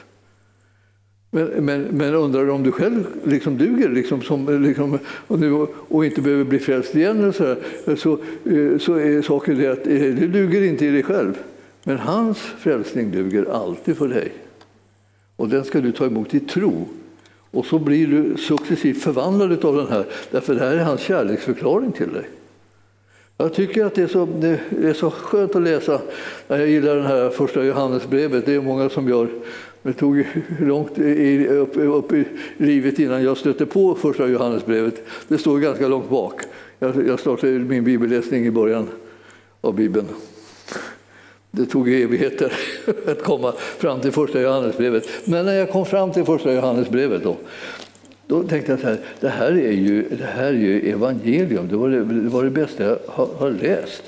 [1.31, 6.05] Men, men, men undrar om du själv liksom duger liksom, som, liksom, och, nu, och
[6.05, 10.01] inte behöver bli frälst igen, så, där, så, eh, så är saken det att eh,
[10.01, 11.39] du duger inte i dig själv.
[11.85, 14.33] Men hans frälsning duger alltid för dig.
[15.37, 16.89] Och den ska du ta emot i tro.
[17.51, 21.93] Och så blir du successivt förvandlad av den här, därför det här är hans kärleksförklaring
[21.93, 22.25] till dig.
[23.41, 26.01] Jag tycker att det är, så, det är så skönt att läsa.
[26.49, 29.29] Jag gillar den här första Johannesbrevet, det är många som gör.
[29.83, 30.27] Det tog
[30.61, 32.25] långt i, upp, upp, i
[32.57, 35.03] livet innan jag stötte på första Johannesbrevet.
[35.29, 36.41] Det står ganska långt bak.
[36.79, 38.89] Jag, jag startade min bibelläsning i början
[39.61, 40.07] av Bibeln.
[41.51, 42.53] Det tog evigheter
[43.07, 45.09] att komma fram till första Johannesbrevet.
[45.25, 47.37] Men när jag kom fram till första Johannesbrevet då,
[48.29, 51.69] då tänkte jag så här, det här är ju, det här är ju evangelium.
[51.69, 54.03] Det var det, det var det bästa jag har, har läst.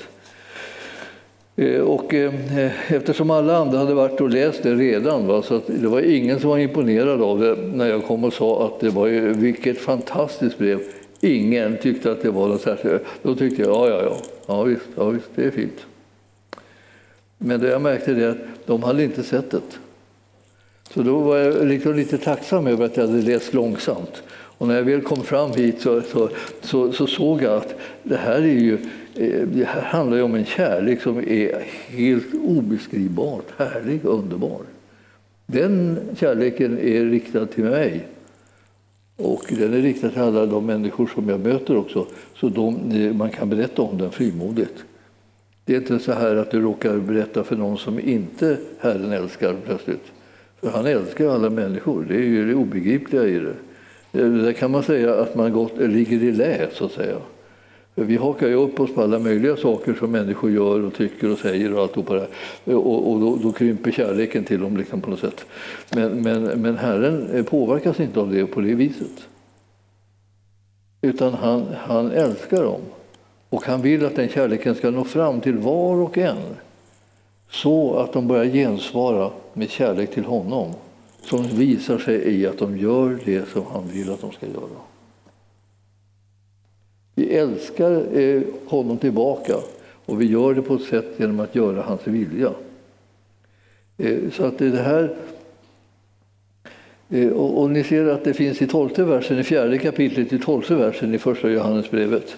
[1.55, 5.87] Eh, och eh, eftersom alla andra hade varit och läst det redan, va, så det
[5.87, 9.07] var ingen som var imponerad av det när jag kom och sa att det var
[9.07, 10.79] ju, vilket fantastiskt brev.
[11.21, 13.01] Ingen tyckte att det var något särskilt.
[13.21, 14.17] Då tyckte jag, ja, ja, ja,
[14.47, 15.85] ja visst, ja, visst det är fint.
[17.37, 19.61] Men det jag märkte det att de hade inte sett det.
[20.93, 24.23] Så då var jag liksom lite tacksam över att jag hade läst långsamt.
[24.31, 26.29] Och när jag väl kom fram hit så, så,
[26.61, 28.73] så, så såg jag att det här, är ju,
[29.15, 34.61] eh, det här handlar ju om en kärlek som är helt obeskrivbart härlig och underbar.
[35.45, 38.07] Den kärleken är riktad till mig.
[39.17, 43.29] Och den är riktad till alla de människor som jag möter också, så de, man
[43.29, 44.83] kan berätta om den frimodigt.
[45.65, 49.55] Det är inte så här att du råkar berätta för någon som inte Herren älskar
[49.65, 50.11] plötsligt.
[50.61, 53.55] För han älskar alla människor, det är ju det obegripliga i det.
[54.21, 57.17] Eh, där kan man säga att man gott ligger i lä, så att säga.
[57.95, 61.31] För vi hakar ju upp oss på alla möjliga saker som människor gör och tycker
[61.31, 62.27] och säger och allt det
[62.65, 65.45] eh, och, och då, då, krymper kärleken till dem liksom på något sätt.
[65.95, 69.27] Men, men, men Herren påverkas inte av det på det viset.
[71.01, 72.81] Utan han, han älskar dem.
[73.49, 76.37] Och han vill att den kärleken ska nå fram till var och en
[77.51, 80.73] så att de börjar gensvara med kärlek till honom
[81.21, 84.81] som visar sig i att de gör det som han vill att de ska göra.
[87.15, 89.55] Vi älskar eh, honom tillbaka
[90.05, 92.51] och vi gör det på ett sätt genom att göra hans vilja.
[93.97, 95.15] Eh, så att det här
[97.09, 100.75] eh, och, ni ser att det finns i tolfte versen, i fjärde kapitlet, i tolfte
[100.75, 102.35] versen i första Johannesbrevet.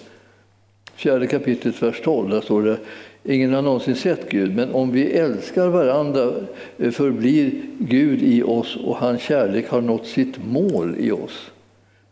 [0.94, 2.78] Fjärde kapitlet, vers 12, där står det
[3.26, 6.32] Ingen har någonsin sett Gud, men om vi älskar varandra
[6.78, 11.50] eh, förblir Gud i oss och hans kärlek har nått sitt mål i oss.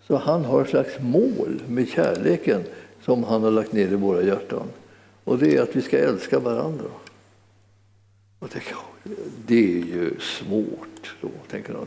[0.07, 2.63] Så han har ett slags mål med kärleken
[3.05, 4.67] som han har lagt ner i våra hjärtan.
[5.25, 6.85] Och det är att vi ska älska varandra.
[8.39, 8.63] Och det,
[9.47, 11.17] det är ju svårt.
[11.21, 11.87] Då, tänker jag.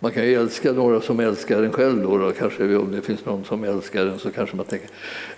[0.00, 2.02] Man kan ju älska några som älskar en själv.
[2.02, 4.88] Då, då, kanske om det finns någon som älskar en så kanske man tänker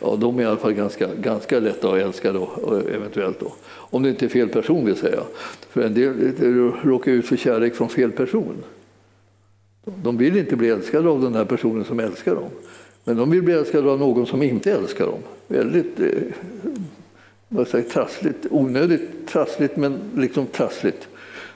[0.01, 3.41] ja de är i alla fall ganska, ganska lätta att älska då, eh, eventuellt.
[3.41, 3.53] Då.
[3.69, 5.21] Om det inte är fel person vill säga.
[5.71, 8.57] För en del råkar ut för kärlek från fel person.
[9.85, 12.51] De vill inte bli älskade av den här personen som älskar dem.
[13.05, 15.21] Men de vill bli älskade av någon som inte älskar dem.
[15.47, 16.07] Väldigt eh,
[17.49, 21.09] vad säger, trassligt, onödigt trassligt men liksom trassligt.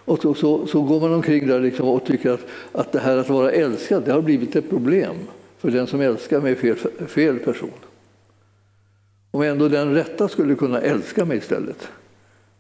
[0.04, 3.16] Och så, så, så, går man omkring där liksom och tycker att, att det här
[3.16, 5.16] att vara älskad det har blivit ett problem
[5.58, 6.76] för den som älskar mig fel,
[7.06, 7.70] fel person.
[9.30, 11.88] Om ändå den rätta skulle kunna älska mig istället.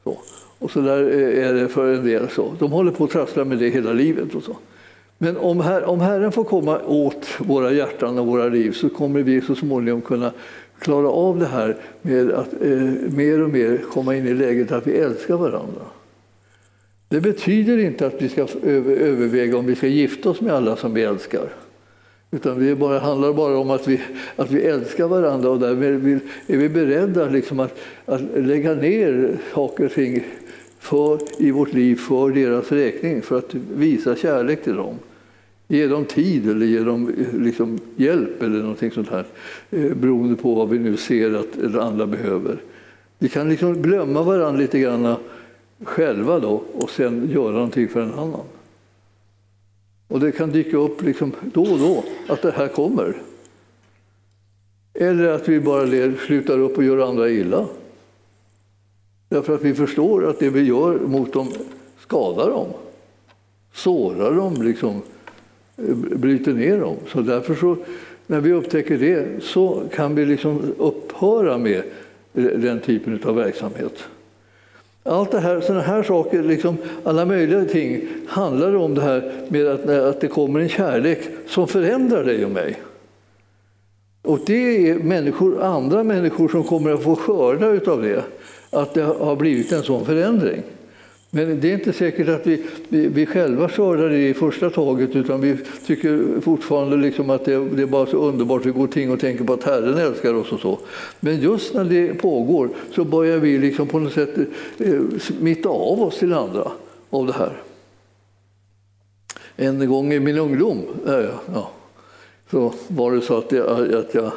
[0.04, 0.18] Så.
[0.58, 2.28] Och så där eh, är det för en del.
[2.28, 2.54] Så.
[2.58, 4.34] De håller på att trassla med det hela livet.
[4.34, 4.56] Och så.
[5.18, 9.22] Men om, her om Herren får komma åt våra hjärtan och våra liv så kommer
[9.22, 10.32] vi så småningom kunna
[10.78, 12.70] klara av det här med att eh,
[13.10, 15.82] mer och mer komma in i läget att vi älskar varandra.
[17.12, 20.94] Det betyder inte att vi ska överväga om vi ska gifta oss med alla som
[20.94, 21.48] vi älskar.
[22.30, 24.00] Utan det bara, handlar bara om att vi,
[24.36, 29.84] att vi älskar varandra och därmed är vi beredda liksom att, att lägga ner saker
[29.84, 30.24] och ting
[30.78, 34.94] för, i vårt liv för deras räkning, för att visa kärlek till dem.
[35.68, 39.24] Ge dem tid eller ge dem liksom, hjälp eller någonting sånt här
[39.70, 42.56] eh, beroende på vad vi nu ser att andra behöver.
[43.18, 45.16] Vi kan liksom glömma varandra lite grann
[45.84, 48.44] själva då och sen göra någonting för en annan.
[50.08, 53.22] Och det kan dyka upp liksom då och då att det här kommer.
[54.94, 57.66] Eller att vi bara slutar upp och gör andra illa.
[59.28, 61.48] Därför att vi förstår att det vi gör mot dem
[61.98, 62.68] skadar dem,
[63.72, 65.02] sårar dem, liksom,
[65.76, 66.96] eh, bryter ner dem.
[67.08, 67.76] Så därför så,
[68.26, 71.82] när vi upptäcker det så kan vi liksom upphöra med
[72.34, 74.04] eh, den typen av verksamhet.
[75.04, 79.66] Allt det här, sådana här saker, liksom alla möjliga ting, handlar om det här med
[79.66, 82.76] att, att det kommer en kärlek som förändrar dig och mig.
[84.22, 88.24] Och det är människor, andra människor som kommer att få skörda av det,
[88.70, 90.62] att det har blivit en sån förändring.
[91.34, 95.16] Men det är inte säkert att vi, vi, vi själva skördar det i första taget
[95.16, 95.56] utan vi
[95.86, 98.66] tycker fortfarande liksom att det, det, är bara så underbart.
[98.66, 100.78] Vi går ting och tänker på att Herren älskar oss och så.
[101.20, 104.38] Men just när det pågår så börjar vi liksom på något sätt
[104.78, 106.72] eh, smitta av oss till andra
[107.10, 107.62] av det här.
[109.56, 110.82] En gång i min ungdom
[111.54, 111.70] ja,
[112.50, 114.32] så var det så att jag, att jag,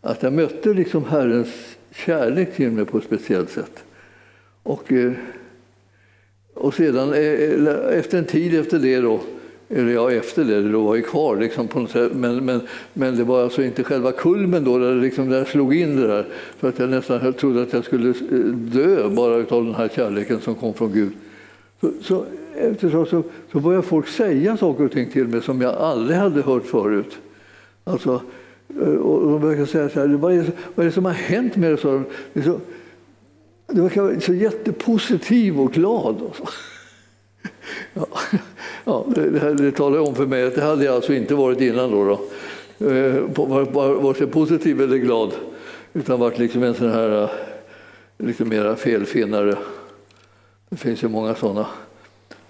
[0.00, 3.84] att jag mötte liksom Herrens kärlek till mig på ett speciellt sätt.
[4.62, 5.12] Och, eh,
[6.54, 9.20] och sedan eh, eh, efter en tid efter det då,
[9.68, 12.60] eller ja, efter det, det var ju kvar liksom på något sätt, men, men,
[12.92, 16.26] men det var alltså inte själva kulmen då, där, liksom, där slog in det där,
[16.58, 20.40] för att jag nästan trodde att jag skulle eh, dö bara av den här kärleken
[20.40, 21.12] som kom från Gud.
[21.80, 22.24] Så, så
[22.56, 26.42] eftersom så, så började folk säga saker och ting till mig som jag aldrig hade
[26.42, 27.18] hört förut.
[27.84, 28.20] Alltså,
[29.02, 30.44] och de brukar säga så här, vad är,
[30.74, 32.00] vad är det som har hänt med dig?
[33.66, 36.22] Du verkar vara så jättepositiv och glad.
[36.22, 36.48] Och så.
[37.94, 38.06] Ja,
[38.84, 41.90] ja, det, det talar om för mig att det hade jag alltså inte varit innan.
[41.90, 42.20] Då, då.
[42.78, 43.22] Eh,
[43.72, 45.32] vare sig positiv eller glad,
[45.92, 47.30] utan varit liksom en sån här eh,
[48.18, 49.56] lite mera felfinnare.
[50.68, 51.66] Det finns ju många sådana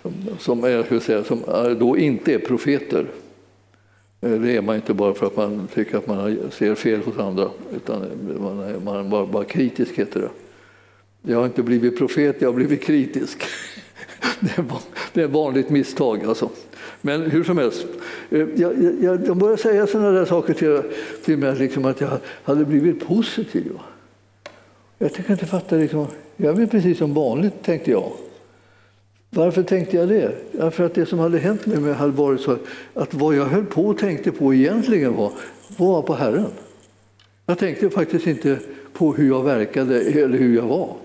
[0.02, 1.42] som, som, jag säga, som
[1.78, 3.06] då inte är profeter.
[4.20, 7.18] Eh, det är man inte bara för att man tycker att man ser fel hos
[7.18, 8.00] andra, utan
[8.40, 10.28] man är, man är bara, bara kritisk heter det.
[11.26, 13.42] Jag har inte blivit profet, jag har blivit kritisk.
[15.12, 16.24] Det är ett vanligt misstag.
[16.24, 16.50] Alltså.
[17.00, 17.86] Men hur som helst,
[18.30, 20.82] eh, jag, jag, jag började säga sådana där saker till,
[21.24, 23.72] till mig, liksom att jag hade blivit positiv.
[24.98, 26.06] Jag tänkte inte fatta, liksom,
[26.36, 28.12] jag är precis som vanligt, tänkte jag.
[29.30, 30.32] Varför tänkte jag det?
[30.70, 32.56] För att det som hade hänt med mig hade varit så
[32.94, 35.32] att vad jag höll på och tänkte på egentligen var,
[35.76, 36.46] var på Herren.
[37.46, 38.58] Jag tänkte faktiskt inte
[38.92, 40.96] på hur jag verkade eller hur jag var.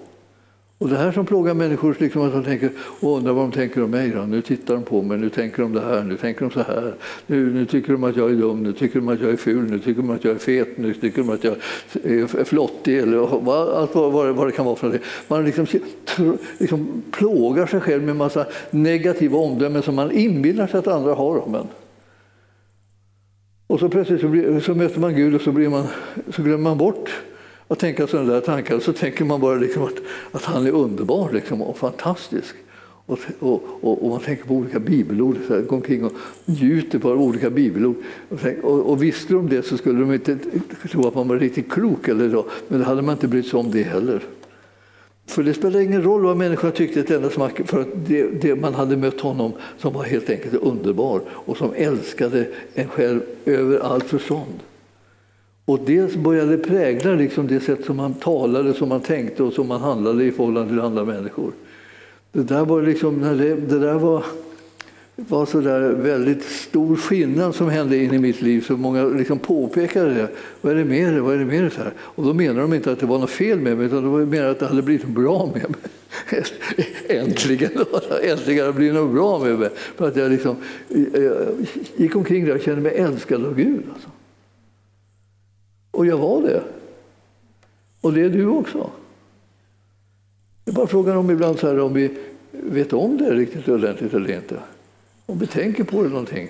[0.79, 3.83] Och det här som plågar människor, liksom att de tänker, och undrar vad de tänker
[3.83, 4.09] om mig.
[4.09, 4.21] Då.
[4.21, 6.93] Nu tittar de på mig, nu tänker de det här, nu tänker de så här.
[7.27, 9.71] Nu, nu tycker de att jag är dum, nu tycker de att jag är ful,
[9.71, 11.55] nu tycker de att jag är fet, nu tycker de att jag
[12.03, 13.17] är flottig eller
[13.77, 14.99] allt vad, vad, vad det kan vara för det.
[15.27, 15.65] Man liksom,
[16.57, 21.13] liksom plågar sig själv med en massa negativa omdömen som man inbillar sig att andra
[21.13, 21.67] har om en.
[23.67, 25.87] Och så plötsligt så, blir, så möter man Gud och så, blir man,
[26.29, 27.09] så glömmer man bort
[27.69, 29.97] att tänka sådana där tankar så tänker man bara liksom att,
[30.31, 32.55] att han är underbar liksom, och fantastisk.
[33.05, 36.11] Och, och, och, och, man tänker på olika bibelord, så här, går omkring och
[36.45, 37.95] njuter på olika bibelord.
[38.61, 40.37] Och, och visste de det så skulle de inte
[40.91, 43.59] tro att man var riktigt klok, eller så, men det hade man inte brytt sig
[43.59, 44.23] om det heller.
[45.27, 48.55] För det spelar ingen roll vad människan tyckte ett enda smack, för att det, det,
[48.55, 53.79] man hade mött honom som var helt enkelt underbar och som älskade en själv över
[53.79, 54.59] allt förstånd.
[55.69, 59.67] Och det började prägla liksom det sätt som man talade, som man tänkte och som
[59.67, 61.51] man handlade i förhållande till andra människor.
[62.31, 64.23] Det där var, liksom, det, det där var,
[65.15, 68.61] var så där väldigt stor skillnad som hände in i mitt liv.
[68.61, 70.27] Så många liksom påpekade det.
[70.61, 71.21] Vad är det med det?
[71.21, 71.69] Vad är det med det?
[71.69, 71.93] Så här?
[71.99, 74.19] Och då menade de inte att det var något fel med mig, utan det var
[74.19, 76.43] mer att det hade blivit bra med mig.
[77.19, 77.71] Äntligen!
[78.23, 79.69] Äntligen hade det blivit något bra med mig.
[79.75, 80.55] För att jag liksom,
[81.13, 81.47] jag
[81.95, 83.83] gick omkring där och kände mig älskad av Gud.
[83.93, 84.09] Alltså.
[85.99, 86.63] Och jag var det.
[88.01, 88.89] Och det är du också.
[90.63, 92.17] Det är bara frågan om ibland så här, om vi
[92.51, 94.55] vet om det riktigt ordentligt eller inte.
[95.25, 96.49] Om vi tänker på det någonting.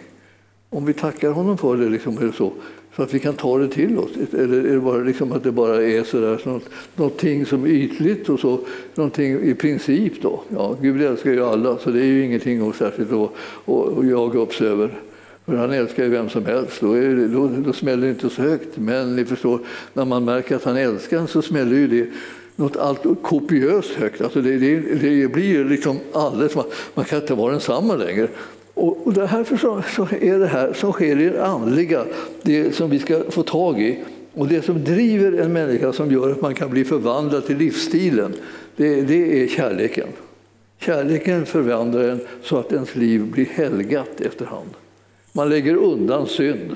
[0.70, 2.52] Om vi tackar honom för det, liksom, eller så,
[2.95, 4.12] så att vi kan ta det till oss.
[4.34, 7.70] Eller är det bara liksom att det bara är sådär, så något, någonting som är
[7.70, 8.60] ytligt och så,
[8.95, 10.43] någonting i princip då.
[10.50, 13.32] Ja, Gud älskar ju alla, så det är ju ingenting att särskilt att,
[13.66, 15.02] att, att jaga upp sig över.
[15.50, 18.41] För han älskar ju vem som helst, då, det, då, då smäller det inte så
[18.41, 18.78] högt.
[18.78, 19.60] Men ni förstår,
[19.93, 22.10] när man märker att han älskar en så smäller ju det
[22.56, 24.22] något allt kopiöst högt.
[24.22, 28.28] Alltså det, det, det blir liksom alldeles, man, man kan inte vara densamma längre.
[28.74, 32.06] Och, och därför så, så är det här som sker i det andliga
[32.41, 34.00] det som vi ska få tag i.
[34.34, 38.34] Och det som driver en människa som gör att man kan bli förvandlad till livsstilen,
[38.76, 40.08] det, det är kärleken.
[40.78, 44.70] Kärleken förvandlar en så att ens liv blir helgat efterhand.
[45.40, 46.76] Man lägger undan synd.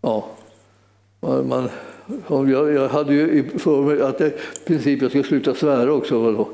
[0.00, 0.28] Ja,
[1.20, 1.68] man, man
[2.50, 4.32] jag, jag hade ju för mig att jag, i
[4.66, 6.32] princip jag skulle sluta svära också.
[6.32, 6.48] Då.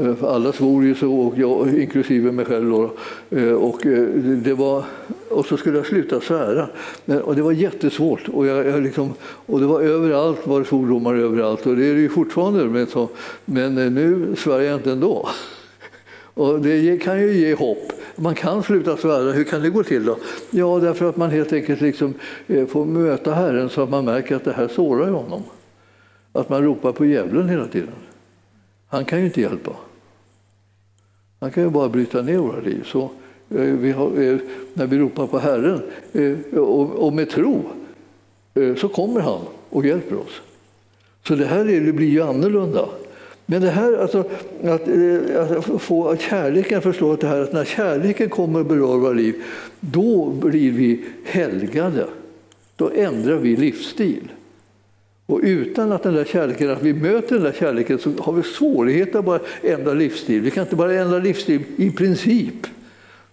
[0.00, 2.70] Eh, alla svor ju så, och jag, inklusive mig själv.
[2.70, 2.90] Då.
[3.30, 4.84] Eh, och, eh, det var,
[5.30, 6.68] och så skulle jag sluta svära.
[7.04, 8.28] Men, och det var jättesvårt.
[8.28, 11.66] Och, jag, jag liksom, och det var överallt var det svordomar överallt.
[11.66, 12.64] Och det är det ju fortfarande.
[12.64, 13.08] Men, så,
[13.44, 15.28] men nu svär jag inte ändå.
[16.34, 17.92] Och det kan ju ge hopp.
[18.16, 19.32] Man kan sluta svära.
[19.32, 20.18] Hur kan det gå till då?
[20.50, 22.14] Ja, därför att man helt enkelt liksom
[22.46, 25.42] eh, får möta Herren så att man märker att det här sårar honom.
[26.32, 27.94] Att man ropar på djävulen hela tiden.
[28.88, 29.72] Han kan ju inte hjälpa.
[31.40, 32.82] Han kan ju bara bryta ner våra liv.
[32.86, 33.10] Så,
[33.50, 34.38] eh, vi har, eh,
[34.74, 35.82] när vi ropar på Herren
[36.96, 37.62] och med tro
[38.76, 39.40] så kommer han
[39.70, 40.40] och hjälper oss.
[41.26, 42.88] Så det här blir ju annorlunda.
[43.46, 44.24] Men det här, alltså,
[44.64, 48.98] att, eh, att få kärleken förstå att, det här, att när kärleken kommer och berör
[48.98, 49.34] våra liv,
[49.80, 52.06] då blir vi helgade.
[52.76, 54.32] Då ändrar vi livsstil.
[55.26, 58.42] Och utan att den där kärleken, att vi möter den där kärleken så har vi
[58.42, 60.40] svårigheter att bara ändra livsstil.
[60.40, 62.66] Vi kan inte bara ändra livsstil i princip.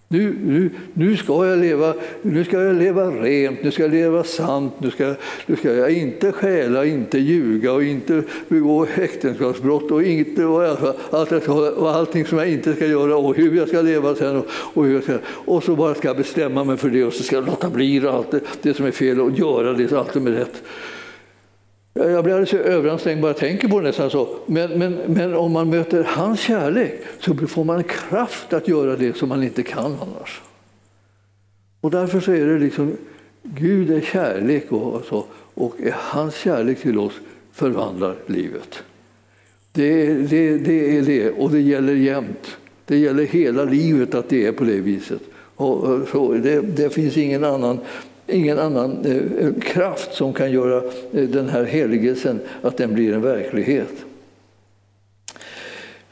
[0.07, 4.23] Nu, nu, nu, ska jag leva, nu ska jag leva rent, nu ska jag leva
[4.23, 10.03] sant, nu ska, nu ska jag inte stjäla, inte ljuga och inte begå äktenskapsbrott och,
[10.03, 10.63] inte, och,
[11.11, 11.47] allt,
[11.77, 14.37] och allting som jag inte ska göra och hur jag ska leva sen.
[14.37, 17.13] Och, och, hur jag ska, och så bara ska jag bestämma mig för det och
[17.13, 20.13] så ska jag låta bli allt det, det som är fel och göra det, allt
[20.13, 20.63] som är rätt.
[21.93, 24.27] Jag blir alldeles överansträngd bara jag tänker på det nästan så.
[24.45, 29.17] Men, men, men om man möter hans kärlek så får man kraft att göra det
[29.17, 30.41] som man inte kan annars.
[31.81, 32.97] Och därför så är det liksom,
[33.43, 37.13] Gud är kärlek och, så, och hans kärlek till oss
[37.51, 38.83] förvandlar livet.
[39.71, 42.57] Det, det, det är det, och det gäller jämt.
[42.85, 45.21] Det gäller hela livet att det är på det viset.
[45.55, 47.79] Och, så det, det finns ingen annan
[48.27, 53.21] ingen annan eh, kraft som kan göra eh, den här helgelsen, att den blir en
[53.21, 54.05] verklighet.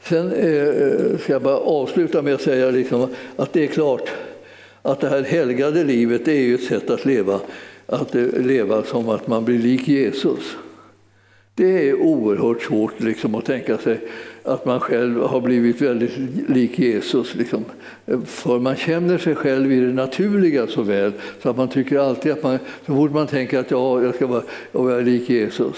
[0.02, 4.10] Sen eh, eh ska jag bara avsluta med att säga liksom att det är klart
[4.82, 7.40] att det här helgade livet är ju ett sätt att leva,
[7.86, 10.56] att eh, leva som att man blir lik Jesus.
[11.54, 13.98] Det är oerhört svårt liksom, att tänka sig
[14.44, 16.12] att man själv har blivit väldigt
[16.48, 17.34] lik Jesus.
[17.34, 17.64] Liksom.
[18.24, 21.12] För man känner sig själv i det naturliga så väl
[21.42, 24.26] så att man tycker alltid att man, så fort man tänker att ja, jag ska
[24.26, 25.76] vara, jag lik Jesus.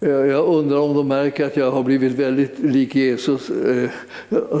[0.00, 3.50] Eh, jag undrar om de märker att jag har blivit väldigt lik Jesus.
[3.50, 3.90] Eh,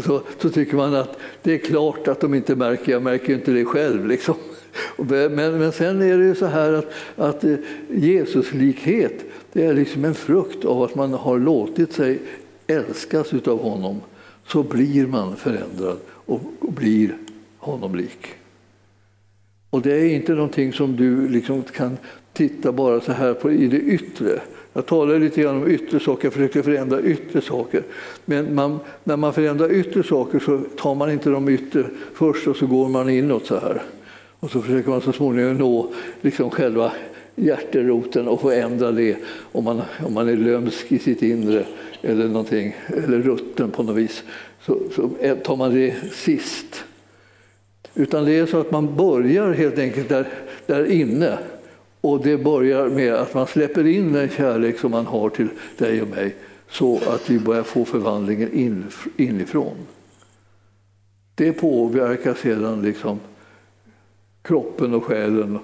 [0.04, 3.50] så, så tycker man att det är klart att de inte märker, jag märker inte
[3.50, 4.06] det själv.
[4.06, 4.34] Liksom.
[4.96, 7.54] Men, men sen är det ju så här att, att eh,
[7.90, 12.18] Jesuslikhet det är liksom en frukt av att man har låtit sig
[12.66, 14.00] älskas av honom.
[14.46, 17.16] Så blir man förändrad och blir
[17.58, 18.26] honom lik.
[19.70, 21.96] Och det är inte någonting som du liksom kan
[22.32, 24.40] titta bara så här på i det yttre.
[24.72, 27.82] Jag talar lite grann om yttre saker, jag försöker förändra yttre saker.
[28.24, 31.84] Men man, när man förändrar yttre saker så tar man inte de yttre
[32.14, 33.82] först och så går man inåt så här.
[34.40, 36.92] Och så försöker man så småningom nå liksom själva
[37.36, 39.16] hjärteroten och få ändra det
[39.52, 41.66] om man, om man är lömsk i sitt inre
[42.04, 44.22] eller, någonting, eller rutten på något vis.
[44.60, 45.10] Så, så
[45.44, 46.84] tar man det sist.
[47.94, 50.28] Utan det är så att man börjar helt enkelt där,
[50.66, 51.38] där inne.
[52.00, 55.48] Och det börjar med att man släpper in den kärlek som man har till
[55.78, 56.34] dig och mig
[56.70, 58.84] så att vi börjar få förvandlingen in,
[59.16, 59.76] inifrån.
[61.34, 63.20] Det påverkar sedan liksom
[64.42, 65.58] kroppen och själen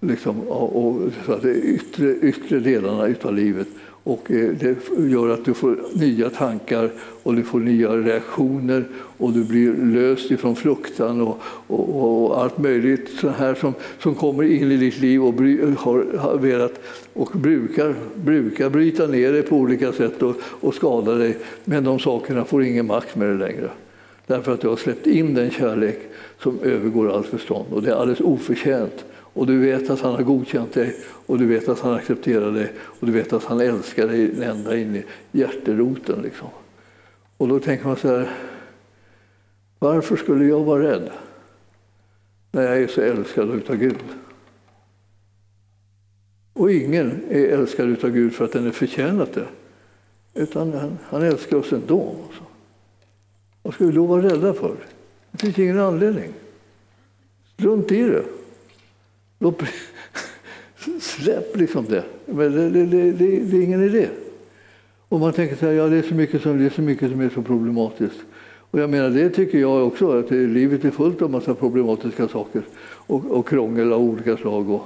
[0.00, 3.68] liksom, och, så att det yttre, yttre delarna av livet.
[4.08, 4.76] Och eh, det
[5.08, 6.90] gör att du får nya tankar
[7.22, 12.58] och du får nya reaktioner och du blir löst ifrån fruktan och, och, och allt
[12.58, 16.80] möjligt så här som, som kommer in i ditt liv och bry, har, har velat
[17.12, 21.36] och brukar, brukar bryta ner dig på olika sätt och, och skada dig.
[21.64, 23.70] Men de sakerna får ingen makt med dig längre.
[24.26, 25.98] Därför att du har släppt in den kärlek
[26.42, 29.04] som övergår allt förstånd och det är alldeles oförtjänt.
[29.38, 32.72] Och du vet att han har godkänt dig och du vet att han accepterar dig
[32.78, 36.22] och du vet att han älskar dig ända in i hjärteroten.
[36.22, 36.48] Liksom.
[37.36, 38.30] Och då tänker man så här,
[39.78, 41.10] varför skulle jag vara rädd
[42.52, 43.98] när jag är så älskad av Gud?
[46.52, 49.48] Och ingen är älskad av Gud för att den är förtjänat det,
[50.34, 52.14] utan han, han älskar oss ändå.
[52.28, 52.42] Också.
[53.62, 54.76] Vad ska vi då vara rädda för?
[55.30, 56.32] Det finns ingen anledning.
[57.54, 58.24] Strunt i det.
[61.00, 62.04] Släpp liksom det.
[62.26, 64.08] Men det, det, det, det, är ingen idé.
[65.08, 67.10] Och man tänker så här, ja det är så mycket som, det är så mycket
[67.10, 68.18] som är så problematiskt.
[68.70, 72.62] Och jag menar, det tycker jag också, att livet är fullt av massa problematiska saker
[72.90, 74.70] och, och krångel av olika slag.
[74.70, 74.82] Och,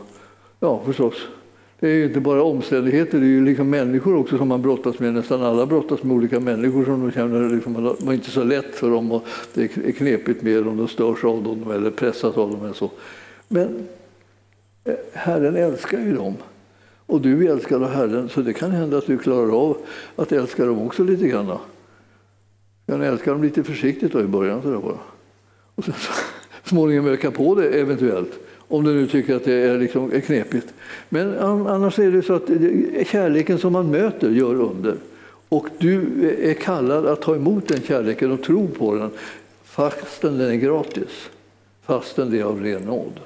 [0.61, 1.15] ja, förstås.
[1.81, 4.99] Det är ju inte bara omständigheter, det är ju liksom människor också som man brottas
[4.99, 5.15] med.
[5.15, 8.75] Nästan alla brottas med olika människor som de känner liksom, det var inte så lätt
[8.75, 12.51] för dem och det är knepigt med dem, de störs av dem eller pressas av
[12.51, 12.65] dem.
[12.65, 12.91] Eller så.
[13.49, 13.89] Men
[15.13, 16.37] Herren älskar ju dem.
[17.07, 19.77] Och du är älskad av Herren, så det kan hända att du klarar av
[20.17, 21.47] att älska dem också lite grann.
[22.87, 24.63] Du kan älska dem lite försiktigt då i början.
[24.63, 24.99] Så bara.
[25.75, 26.13] Och sen så,
[26.69, 28.33] småningom öka på det eventuellt.
[28.57, 30.75] Om du nu tycker att det är, liksom, är knepigt.
[31.09, 32.49] Men annars är det så att
[33.07, 34.97] kärleken som man möter gör under.
[35.49, 36.07] Och du
[36.43, 39.11] är kallad att ta emot den kärleken och tro på den
[39.65, 41.31] fastän den är gratis.
[41.83, 43.21] Fastän det är av ren nåd.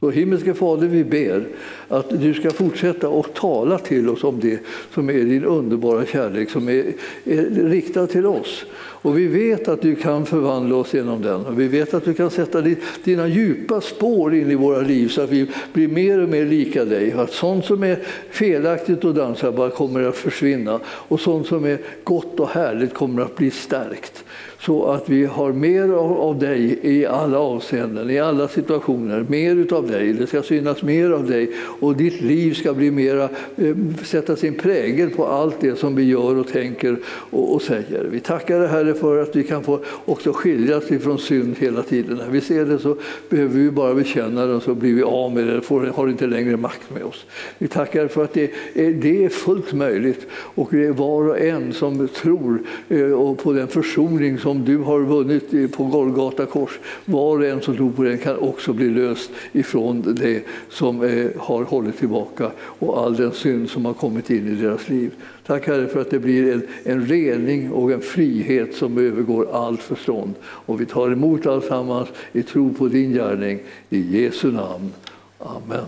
[0.00, 1.44] Så himmelske Fader, vi ber
[1.88, 4.60] att du ska fortsätta att tala till oss om det
[4.94, 6.92] som är din underbara kärlek som är,
[7.24, 8.64] är riktad till oss.
[8.76, 11.46] Och vi vet att du kan förvandla oss genom den.
[11.46, 12.64] Och vi vet att du kan sätta
[13.04, 16.84] dina djupa spår in i våra liv så att vi blir mer och mer lika
[16.84, 17.12] dig.
[17.12, 17.98] Att sånt som är
[18.30, 23.22] felaktigt och dansar bara kommer att försvinna och sånt som är gott och härligt kommer
[23.22, 24.24] att bli stärkt
[24.60, 29.26] så att vi har mer av dig i alla avseenden, i alla situationer.
[29.28, 31.50] Mer av dig, det ska synas mer av dig
[31.80, 36.04] och ditt liv ska bli mera, eh, sätta sin prägel på allt det som vi
[36.04, 38.08] gör och tänker och, och säger.
[38.12, 42.16] Vi tackar dig Herre för att vi kan få också skiljas ifrån synd hela tiden.
[42.16, 42.96] När vi ser det så
[43.28, 46.56] behöver vi bara bekänna den så blir vi av med det, får, har inte längre
[46.56, 47.26] makt med oss.
[47.58, 51.40] Vi tackar för att det är, det är fullt möjligt och det är var och
[51.40, 56.78] en som tror eh, på den försoning som som du har vunnit på Golgata kors.
[57.04, 61.26] Var och en som tror på den kan också bli löst ifrån det som eh,
[61.36, 65.10] har hållit tillbaka och all den synd som har kommit in i deras liv.
[65.46, 69.82] Tack Herre för att det blir en, en rening och en frihet som övergår allt
[69.82, 70.34] förstånd.
[70.42, 73.60] Och vi tar emot alltsammans i tro på din gärning.
[73.90, 74.92] I Jesu namn.
[75.38, 75.86] Amen.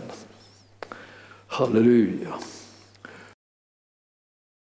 [1.47, 2.35] Halleluja.